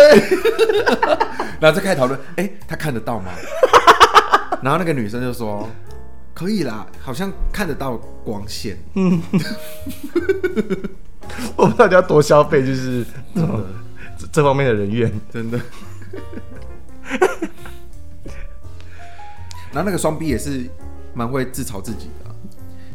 [1.61, 3.33] 然后再开始讨论，哎、他看得到吗？
[4.63, 5.69] 然后那个女生就说
[6.33, 8.79] ：“可以啦，好像看得到光线，
[11.57, 13.05] 我们到底要多消费，就是
[13.35, 13.63] 这种
[14.19, 15.13] 这这方面的人员。
[15.33, 15.59] 真的。
[19.73, 20.69] 然后那个双 B 也是
[21.13, 22.35] 蛮会自嘲自己的啊、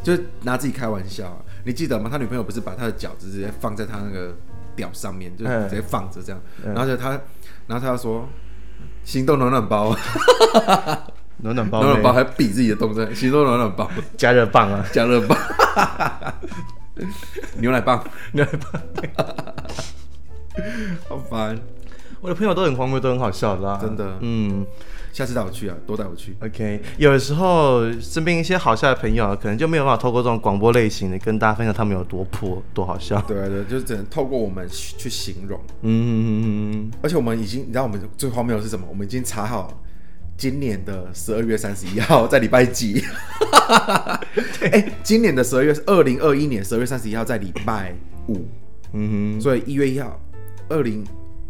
[0.01, 2.09] 就是拿自己开玩笑啊、你记得吗？
[2.11, 4.33] 他女朋友不是把他的脚直接放在他那个
[4.75, 5.69] 屌上面，就是嗯。
[5.69, 6.73] 直接放着这样，嗯。
[6.73, 7.09] 然后就他，
[7.67, 8.27] 然后他就说。
[9.03, 9.95] 行动暖暖包，
[11.41, 15.37] 暖暖包暖暖包还比自己的动作，行动暖暖包，加热棒啊，加热棒，
[17.59, 18.81] 牛奶棒，牛奶棒。
[21.07, 21.57] 好烦。
[22.21, 24.65] 我的朋友都很荒谬，都很好笑的啦，真的嗯
[25.13, 26.35] 下次带我去啊，多带我去。
[26.41, 26.81] ，OK。
[26.97, 33.19] 有的时候身边一些好笑的朋友，可能就没有办法透过这种广播类型的跟大家分享他们有多破、多好笑。
[33.21, 35.59] 对对，就是只能透过我们去形容。
[35.81, 38.85] 嗯，而且我们已经，你知道我们最荒谬的是什么？
[38.89, 39.81] 我们已经查好
[40.39, 43.03] 今年的十二月三十一号在礼拜几？
[44.71, 47.93] 哎、今年的十二月二零二一年十二月三十一号在礼拜
[48.29, 48.37] 五，
[48.93, 50.17] 嗯哼所以一月一号，
[50.69, 51.05] 二零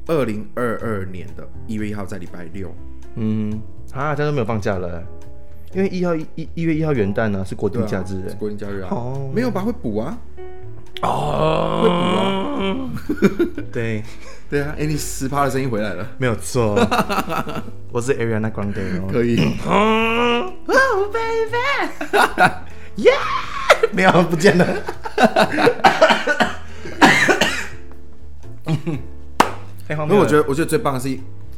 [0.08, 2.68] 二零二二年的一月一号在礼拜六。
[3.16, 3.62] 哼，嗯，
[3.94, 5.04] 啊，这样都没有放假了，
[5.74, 8.88] 因为一号一一一月一号元旦呢、是国定假日是国定假日啊。
[8.90, 9.62] 哦没有吧？
[9.62, 10.18] 会补啊？
[11.02, 12.22] 哦，会补啊？
[13.72, 14.04] 对，
[14.50, 14.76] 对啊。
[14.78, 16.76] 哎、你十趴的声音回来了，没有错，
[17.92, 19.08] 我是 Ariana Grande 哦。
[19.12, 19.58] 可以。
[19.68, 23.12] 嗯，Oh baby，yeah，
[23.92, 24.68] 没有不见了。
[29.90, 31.10] 因为我觉得得，我觉得最棒的是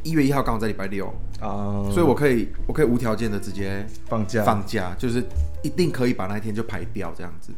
[0.02, 1.06] 一月一号刚好在礼拜六，
[1.40, 5.22] 啊，所以我可以，我可以无条件的直接放假放假，就是
[5.62, 7.52] 一定可以把那一天就排掉，这样子，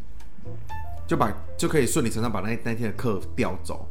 [1.06, 3.88] 就把就可以顺理成章把那那一天的课调走。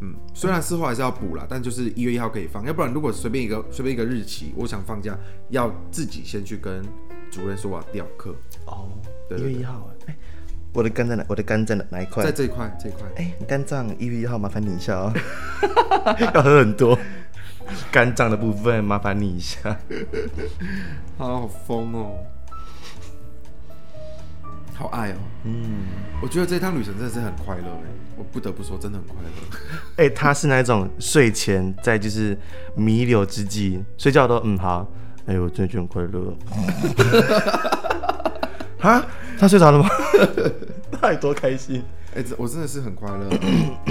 [0.00, 5.16] 嗯，虽然事后还是要补啦，但就是一月一号可以放，要不然如果随便一个随便一个日期，我想放假，
[5.50, 6.82] 要自己先去跟
[7.30, 8.34] 主任说我要调课，
[8.66, 8.90] 哦，
[9.28, 10.16] 对对一月一号哎，
[10.72, 11.24] 我的肝在哪？
[11.28, 12.32] 我的肝在哪哪一块在？
[12.32, 15.12] 这一块这一块，哎，肝脏一月一号，麻烦你一下哦，
[16.34, 16.98] 要喝很多。
[17.92, 19.78] 肝脏的部分麻烦你一下。
[21.16, 22.18] 好 好疯哦，
[24.74, 25.84] 好爱哦，嗯，
[26.22, 29.28] 我觉得这趟旅程真的是很快乐哎，我不得不说，真的很快乐。
[30.02, 32.36] 哎、他是那种睡前在就是
[32.74, 34.86] 弥留之际，睡觉都嗯好，
[35.26, 36.36] 哎、我真的觉得很快乐。
[38.80, 39.06] 啊，
[39.38, 39.88] 他睡着了吗？
[41.00, 41.82] 那有多开心？
[42.16, 43.28] 哎、这我真的是很快乐。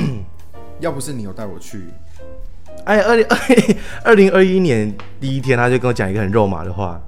[0.82, 1.86] 要不是你有带我去，
[2.86, 3.38] 哎，二零二
[4.04, 7.00] 二零二一年第一天，他就跟我讲一个很肉麻的话，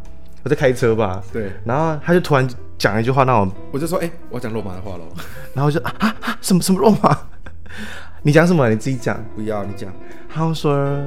[0.43, 5.07] 我在开车吧，对然后他就突然讲一句话，那我，我就说，哎、我讲肉麻的话喽。
[5.55, 7.17] 然后就啊啊啊，什么什么肉麻？
[8.23, 8.69] 你讲什么？
[8.69, 9.23] 你自己讲。
[9.35, 9.91] 不要你讲，
[10.29, 11.01] 他说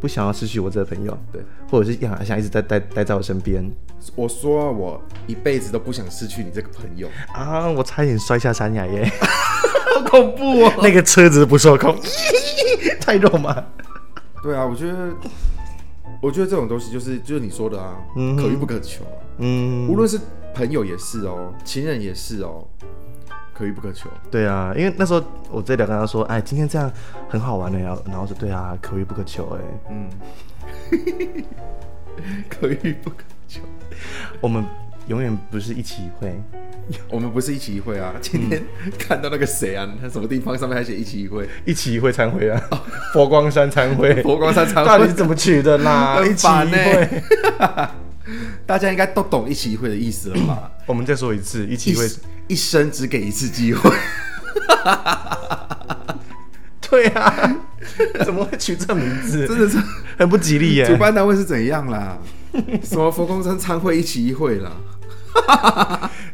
[0.00, 3.64] 不想要失去我这个朋友，对，或者是想想一直在待待在我身边。
[4.14, 7.68] 我说我一辈子都不想失去你这个朋友，啊！
[7.68, 9.10] 我差点摔下山崖耶！
[9.94, 10.72] 好恐怖哦。
[10.82, 11.96] 那个车子不受控，
[13.00, 13.64] 太肉麻。
[14.42, 15.10] 对啊，我觉得，
[16.20, 19.10] 我觉得这种东西就是就是你说的啊，嗯可遇不可求啊。
[19.38, 20.18] 嗯，无论是
[20.54, 22.66] 朋友也是哦，情人也是哦，
[23.54, 24.10] 可遇不可求。
[24.30, 26.90] 对啊，因为那时候我在聊跟他说，哎，今天这样
[27.28, 27.96] 很好玩的呀。
[28.06, 29.60] 然后我说，对啊，可遇不可求哎。
[29.90, 30.08] 嗯，
[32.48, 33.16] 可遇不可
[33.46, 33.60] 求。
[34.40, 34.64] 我们
[35.06, 36.40] 永远不是一起一会。
[37.10, 38.62] 我们不是一起一会啊，今天
[38.98, 42.60] 看到那个谁啊，他什么地方上面还写一起一会，一起一会参会啊，
[43.12, 46.20] 佛光山参会， 佛光山参会到底是怎么取的啦？
[46.24, 47.22] 一起一会，
[48.66, 50.70] 大家应该都懂一起一会的意思了吧？
[50.86, 52.08] 我们再说一次，一起一一会。
[52.48, 53.90] 一生只给一次机会，
[56.80, 57.56] 对啊，
[58.24, 59.46] 怎么会取这名字？
[59.46, 59.76] 真的是
[60.16, 60.86] 很不吉利耶。
[60.86, 62.16] 主办单位是怎样啦？
[62.82, 64.72] 什么佛光山参会一起一会啦？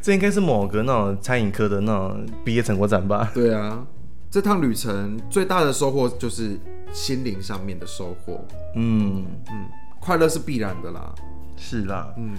[0.04, 3.30] 这应该是某个那种餐饮科的那种毕业成果展吧？
[3.32, 3.82] 对啊，
[4.30, 6.60] 这趟旅程最大的收获就是
[6.92, 8.44] 心灵上面的收获。
[8.76, 9.64] 嗯，嗯，
[9.98, 11.14] 快乐是必然的啦。
[11.56, 12.34] 是啦，嗯，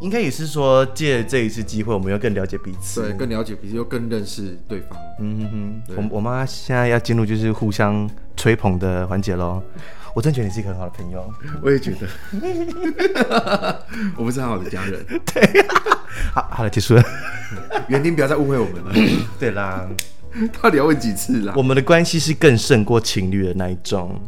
[0.00, 3.02] 应该也是说借这一次机会，我们要更了解彼此。
[3.02, 4.98] 对，更了解彼此，又更认识对方。
[5.20, 9.62] 嗯哼哼，我我妈现在要进入就是互相吹捧的环节喽。
[10.14, 11.28] 我真觉得你是一个很好的朋友。
[11.60, 12.06] 我也觉得，
[14.16, 15.04] 我们是很好的家人。
[16.32, 17.02] 好，好了，结束了。
[17.88, 18.92] 园丁不要再误会我们了，
[19.38, 19.86] 对啦，
[20.62, 21.52] 到底要问几次啦？
[21.56, 24.20] 我们的关系是更胜过情侣的那一种。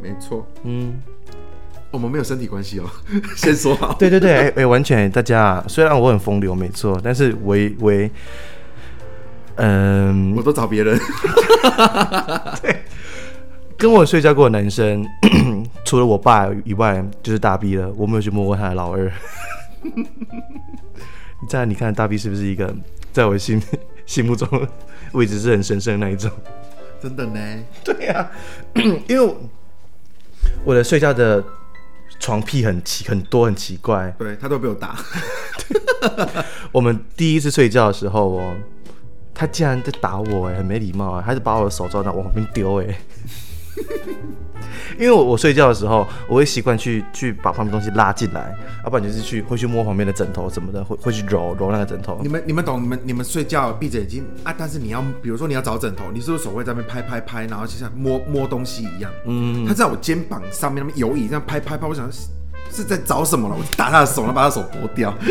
[0.00, 1.00] 没错，嗯，
[1.90, 2.84] 我们没有身体关系哦，
[3.36, 3.94] 先说好。
[3.98, 7.92] 对对对，哎、哎完全，大家虽然我很风流，没错，但是我我，
[9.56, 10.98] 嗯、我都找别人。
[13.78, 15.06] 跟我睡觉过的男生，
[15.84, 17.92] 除了我爸以外，就是大 B 了。
[17.96, 19.10] 我没有去摸过他的老二。
[21.48, 22.72] 这样你看大 B 是不是一个
[23.12, 23.60] 在我心
[24.06, 24.48] 心目中
[25.12, 26.30] 位置是很神圣的那一种？
[27.02, 27.40] 真的呢，
[27.82, 28.30] 对呀、
[29.08, 29.36] 因为我
[30.64, 31.42] 我的睡觉的
[32.20, 34.14] 床屁很奇很多很奇怪。
[34.16, 34.96] 对他都被我打，
[36.70, 38.54] 我们第一次睡觉的时候哦，
[39.34, 42.96] 他竟然在打我哎，很没礼貌啊，还是把我的手抓到往旁边丢哎。
[44.98, 48.54] 因为我我睡觉的时候，我会习惯去去把旁边东西拉进来，
[48.84, 52.28] 要不然就是去会去摸旁边的枕头什么的，会会去揉揉那个枕头你。
[52.28, 59.10] 们你们懂，你们你们睡觉闭着眼睛啊，但是你要比如说你要找枕头，你是不是手会在那边拍拍拍，然后就像摸摸东西一样？
[59.26, 62.28] 嗯，他在我肩膀上面那边游移，这样拍拍拍，我想是
[62.70, 63.54] 是在找什么了？
[63.58, 65.12] 我就打他的手，然后把他的手剥掉。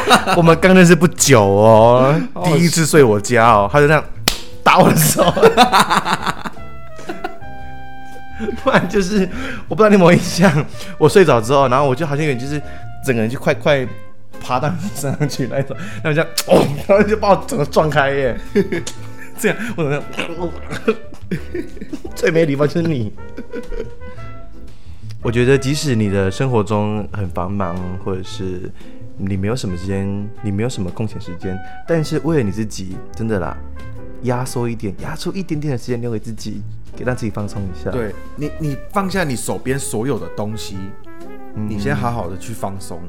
[0.36, 2.14] 我们刚认识不久哦，
[2.44, 4.02] 第一次睡我家哦，他就这样
[4.62, 5.22] 打我的手。
[8.62, 9.28] 不然就是
[9.68, 10.66] 我不知道你有没有印象，
[10.98, 12.60] 我睡着之后，然后我就好像有点就是
[13.04, 13.86] 整个人就快快
[14.40, 18.40] 爬到你身上去那种，然后这样哦，然后就把我整个撞开耶，
[19.38, 20.02] 这样我怎么样？
[22.14, 23.12] 最没礼貌就是你。
[25.22, 28.70] 我觉得即使你的生活中很繁忙，或者是
[29.18, 33.54] 你没有什么时间，你没有什么空闲时间，但是为了你自己，真的啦，
[34.22, 36.62] 压缩一点，压出一点点的时间留给自己，
[36.96, 40.76] 给让自己放松一下。，对你，你放下你手边所有的东西，
[41.54, 43.00] 你先好好的去放松。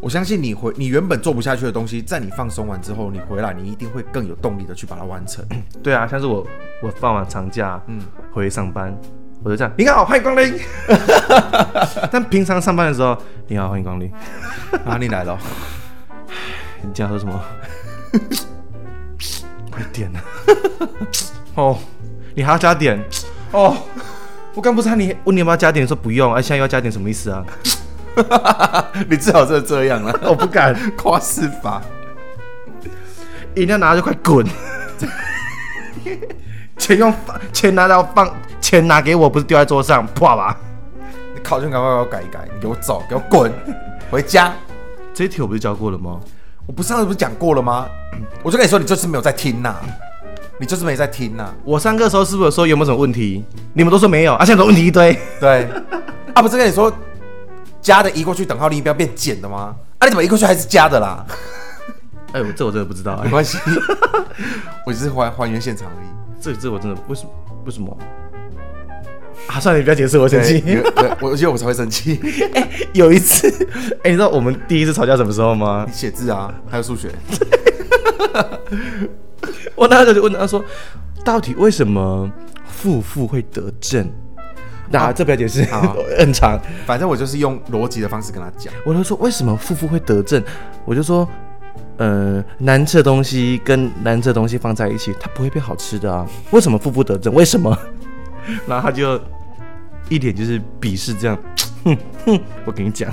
[0.00, 5.44] 我相信你回你原本做不下去的东西，在你放松完之后，你回来你一定会更有动力的去把它完成。
[5.82, 6.46] 对啊，像是我
[6.82, 8.00] 我放完长假，嗯，
[8.32, 8.94] 回上班，
[9.42, 10.54] 我就这样，你好，欢迎光临。
[12.12, 13.16] 但平常上班的时候，
[13.46, 14.12] 你好，欢迎光临。
[14.84, 15.38] 啊，你来了，
[16.82, 17.40] 你今天喝什么？
[19.70, 20.22] 快点啊！
[21.56, 21.78] 哦，
[22.34, 22.98] 你还要加点？
[23.52, 23.76] 哦，
[24.54, 27.44] 我刚不是喊你问你要不要加点，说不用，啊，现在又要加点，什么意思啊？
[29.08, 31.80] 你至少是这样了， 我不敢，夸饰法。
[33.56, 34.44] 饮料拿就快滚！
[36.76, 38.28] 钱用放，钱拿到放，
[38.60, 40.56] 钱拿给我，不是丢在桌上，破吧！
[41.34, 43.52] 你考卷赶快给我改一改，你给我走，给我滚，
[44.10, 44.52] 回家。
[45.12, 46.20] 这一题我不是教过了吗？
[46.66, 47.86] 我不上次不是讲过了吗？
[48.42, 49.76] 我就跟你说，你这次没有在听呐、
[50.64, 53.44] 你就是没在听呐、我上课的时候是不是有说有没有什么问题？
[53.74, 55.14] 你们都说没有，啊，现在怎么问题一堆？
[55.38, 55.68] 对，
[56.32, 56.90] 啊，不是跟你说
[57.82, 59.76] 加的移过去等号另一边变减的吗？
[59.98, 61.22] 啊，你怎么移过去还是加的啦？
[62.32, 63.58] 哎、我这我真的不知道、没关系，
[64.86, 66.08] 我只是还还原现场而已。
[66.40, 67.30] 这这我真的为什么
[67.66, 67.94] 为什么？
[69.46, 70.64] 啊，算了，你不要解释，我生气。
[71.20, 72.18] 我觉得我才会生气。
[72.94, 73.68] 有一次，
[74.02, 75.92] 哎、你知道我们第一次吵架什么时候吗你？
[75.92, 77.10] 写字啊，还有数学，
[79.74, 80.64] 我那时候就问他说，
[81.24, 82.30] 到底为什么
[82.66, 84.10] 负负会得正？
[84.90, 86.60] 那、这不要解释好， 很长。
[86.86, 88.72] 反正我就是用逻辑的方式跟他讲。
[88.84, 90.42] 我就说为什么负负会得正？
[90.84, 91.26] 我就说，
[91.96, 96.26] 呃，难吃的东西跟难吃的东西放在一起，它不会变好吃的啊。
[96.50, 97.32] 为什么负负得正？
[97.32, 97.76] 为什么？
[98.68, 99.18] 然后他就
[100.10, 101.38] 一脸就是鄙视这样，
[101.84, 103.10] 哼哼，我跟你讲，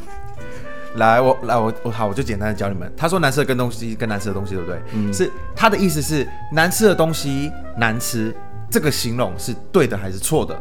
[0.96, 2.92] 来，我来，我我好，我就简单的教你们。
[2.98, 5.14] 他说难吃的跟东西跟难吃的东西，对不对？
[5.14, 8.36] 是他的意思是难吃的东西难吃，
[8.70, 10.60] 这个形容是对的还是错的？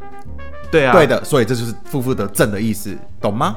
[0.70, 1.06] 对啊，对。
[1.06, 3.56] 的，所以这就是负负得正的意思，懂吗？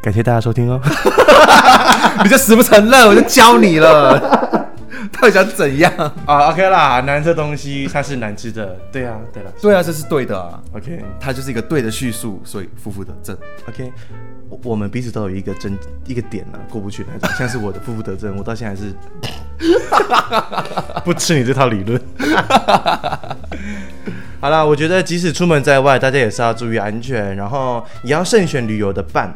[0.00, 0.80] 感谢大家收听哦。
[2.22, 4.45] 你就死不承认，我就教你了。
[5.20, 5.92] 到底想怎样？
[6.26, 10.62] 啊，OK 啦，难吃的东西它是难吃的，对啊，对了对啊，这是对的啊。
[10.74, 13.36] ，OK 它就是一个对的叙述，所以负负得正。
[13.68, 13.92] OK，
[14.48, 18.94] 我我们彼此都有一个真一个点啊，过不去那种，像是我的负负得正，我到现在还是
[21.04, 22.00] 不吃你这套理论。
[24.38, 29.34] 好啦，我觉得即使出门在外，大家也是要注意安全，然后也要慎选旅游的伴。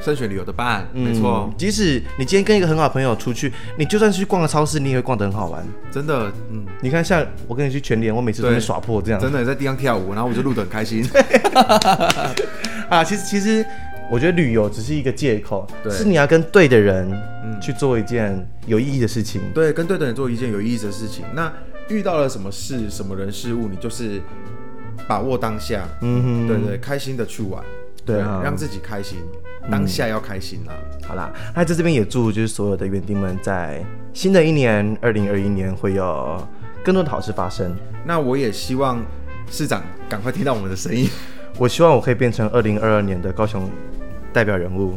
[0.00, 5.66] 升学旅游的伴，没错嗯，即使你今天跟一个很好的朋友出去，你就算去逛个超市，你也会逛得很好玩。
[5.90, 9.20] 真的，嗯，你看，像我跟你去全联，我每次都会耍破这样。
[9.20, 11.04] 真的在地上跳舞，然后我就录得很开心。
[12.88, 13.64] 啊，其实其实
[14.10, 17.10] 我觉得旅游只是一个借口，对是你要跟对的人
[17.60, 19.42] 去做一件有意义的事情。
[19.54, 21.24] 对，跟对的人做一件有意义的事情。
[21.34, 21.52] 那
[21.88, 24.20] 遇到了什么事、什么人事物，你就是
[25.06, 27.62] 把握当下，嗯哼，对对，开心的去玩，
[28.04, 29.18] 对啊让自己开心，
[29.70, 30.72] 当下要开心啦。
[31.06, 36.46] 好啦，那在这边也祝就是所有的园丁们在新的一年二零二一年会有
[36.84, 37.74] 更多的好事发生。
[38.04, 39.02] 那我也希望
[39.50, 41.08] 市长赶快听到我们的声音。
[41.58, 43.68] 我希望我可以变成二零二二年的高雄
[44.32, 44.96] 代表人物，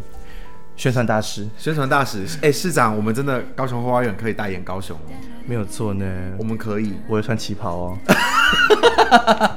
[0.75, 1.47] 宣传大使。
[1.57, 5.09] 宣传大使，哎、市长，我们真的高雄花园可以代言高雄哦，
[5.47, 6.05] 没有错呢，
[6.37, 6.93] 我们可以。
[7.07, 7.97] 我会穿旗袍哦。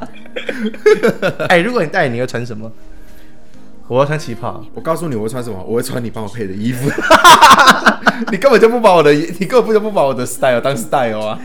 [1.48, 2.70] 哎、如果你代言，你会穿什么？
[3.88, 4.64] 我要穿旗袍。
[4.74, 6.90] 我告诉你我会穿什么，我会穿你帮我配的衣服。
[8.30, 11.38] 你根本就不把我的，你根本就不把我的 style 当 style 啊！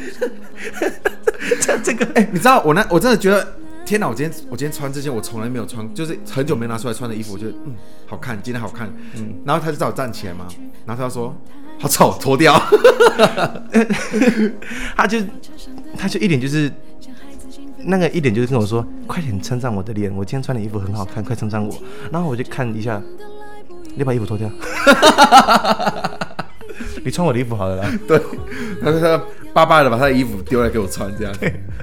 [1.62, 4.08] 这这个，哎、你知道我那我真的觉得，天哪！
[4.08, 7.76] 我今天我今天穿这件我从来没有穿，就是很久没拿出来穿的衣服，我觉得嗯
[8.06, 8.88] 好看，今天好看。
[9.16, 10.46] 嗯，然后他就叫我站起来嘛，
[10.86, 11.36] 然后他就说
[11.80, 12.54] 好丑，脱掉。
[14.96, 15.20] 他就
[15.98, 16.72] 他就一点就是
[17.86, 21.74] 那个一点就是跟我说，快点称赞我的脸，我今天穿的衣服很好看，快称赞我。
[22.12, 23.02] 然后我就看一下，
[23.96, 24.50] 你把衣服脱掉，
[27.04, 27.90] 你穿我的衣服好了啦。
[28.08, 28.20] 对，
[28.82, 29.22] 他说他
[29.54, 31.34] 巴巴的把他的衣服丢来给我穿，这样。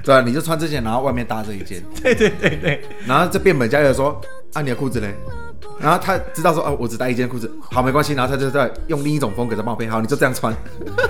[0.03, 4.21] 对啊，你就穿这件，然后外面搭这一件，对对对对，然后这变本加厉的说
[4.53, 5.13] 啊你的裤子嘞？
[5.79, 10.55] 然后他知道说哦我只带一件裤子，好没关系，然后他就在用另一种风格在帮我配，好你就这样穿，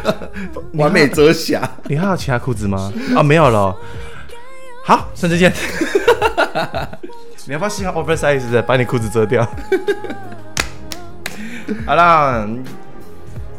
[0.73, 1.69] 完美遮瑕。
[1.85, 2.91] 你还有其他裤子吗？
[3.15, 3.75] 啊，没有了 哦。
[4.87, 5.51] 好，穿这件。
[7.45, 9.45] 你要不要试下 oversize 的，把你裤子遮掉？
[11.85, 12.47] 好啦，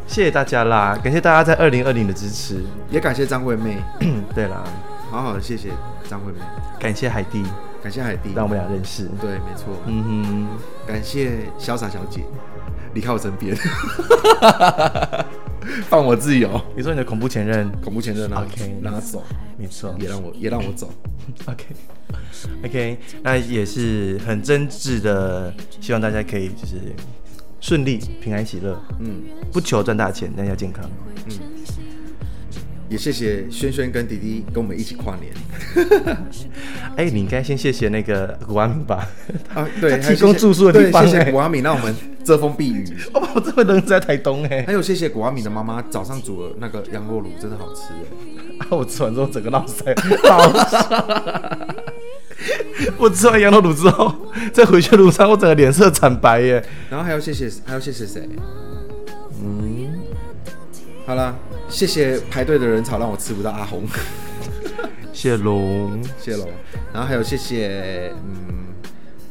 [0.07, 2.65] 谢谢大家啦，感谢大家在二零二零的支持。
[2.89, 3.77] 也感谢张惠妹，
[4.35, 4.65] 对啦，
[5.11, 5.69] 好好的谢谢
[6.09, 6.39] 张惠妹，
[6.81, 7.45] 感谢海蒂，
[7.83, 9.05] 感谢海蒂，让我们俩认识。
[9.21, 10.49] 对，没错，嗯哼，
[10.87, 12.25] 感谢潇洒小姐。
[12.95, 13.55] 离开我身边，
[15.89, 18.47] 放我自由，你说你的恐怖前任，恐怖前任啊。
[18.47, 19.23] OK 让他走，
[19.59, 19.95] 没错。
[20.01, 20.91] 也让我也让我走，
[21.47, 26.81] OK，OK，那也是很真挚的，希望大家可以就是
[27.61, 29.23] 顺利、平安、喜乐，嗯。
[29.53, 30.85] 不求赚大钱，但要健康。
[31.27, 31.33] 嗯，
[32.89, 35.33] 也谢谢轩轩跟弟弟跟我们一起跨年。
[36.97, 39.07] 哎、你应该先谢谢那个古阿敏吧，
[39.55, 41.25] 啊，对，提供住宿的地方对，谢哎。
[41.27, 42.85] 谢古阿敏让我们遮风避雨，
[43.15, 50.39] 我把我这么人在台东哎、还有谢谢古阿敏的妈妈早上煮了那个羊肉卤，真的好吃哎，啊，我吃完之后整个闹塞，闹
[52.97, 54.15] 我吃完羊肉卤之后，
[54.53, 56.65] 在回去的路上，我整个脸色惨白耶。
[56.91, 58.29] 然后还要谢谢还要谢谢谁？
[59.43, 59.91] 嗯，
[61.07, 61.37] 好了，
[61.69, 63.85] 谢谢排队的人潮让我吃不到阿红。
[65.13, 66.49] 谢龙，谢龙。
[66.93, 68.67] 然后还有谢谢，嗯，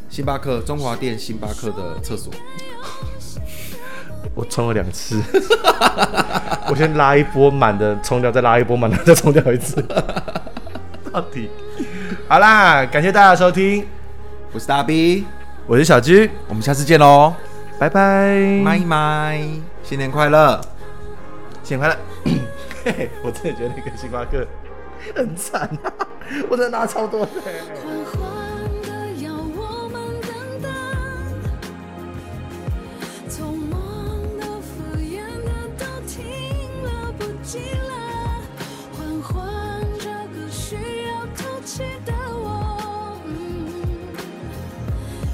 [0.09, 2.31] 星巴克中华店星巴克的厕所，
[4.35, 5.21] 我冲了两次，
[6.69, 9.81] 我先拉一波满的冲掉，再拉一波满的再冲掉一次。
[11.11, 11.49] 到底。
[12.27, 13.85] 好啦，感谢大家的收听，
[14.51, 15.25] 我是大 B，
[15.65, 17.33] 我是小居，我们下次见喽，
[17.79, 19.41] 拜拜，麦麦，
[19.83, 20.59] 新年快乐！
[21.67, 21.97] 请回来。
[22.85, 24.47] 嘿嘿我真的觉得那个星巴克
[25.13, 25.69] 很惨
[26.49, 27.25] 我真的拿超多。
[27.25, 27.29] 的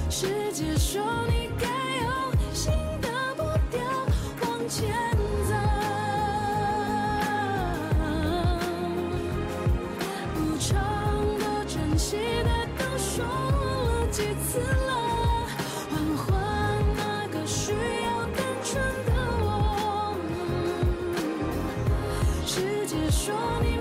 [0.09, 3.81] 世界说你该有新的步调
[4.41, 5.12] 往前
[14.24, 15.47] 几次了
[15.89, 19.11] 缓缓那个需要单纯的
[19.41, 20.15] 我。
[22.45, 23.72] 世界说你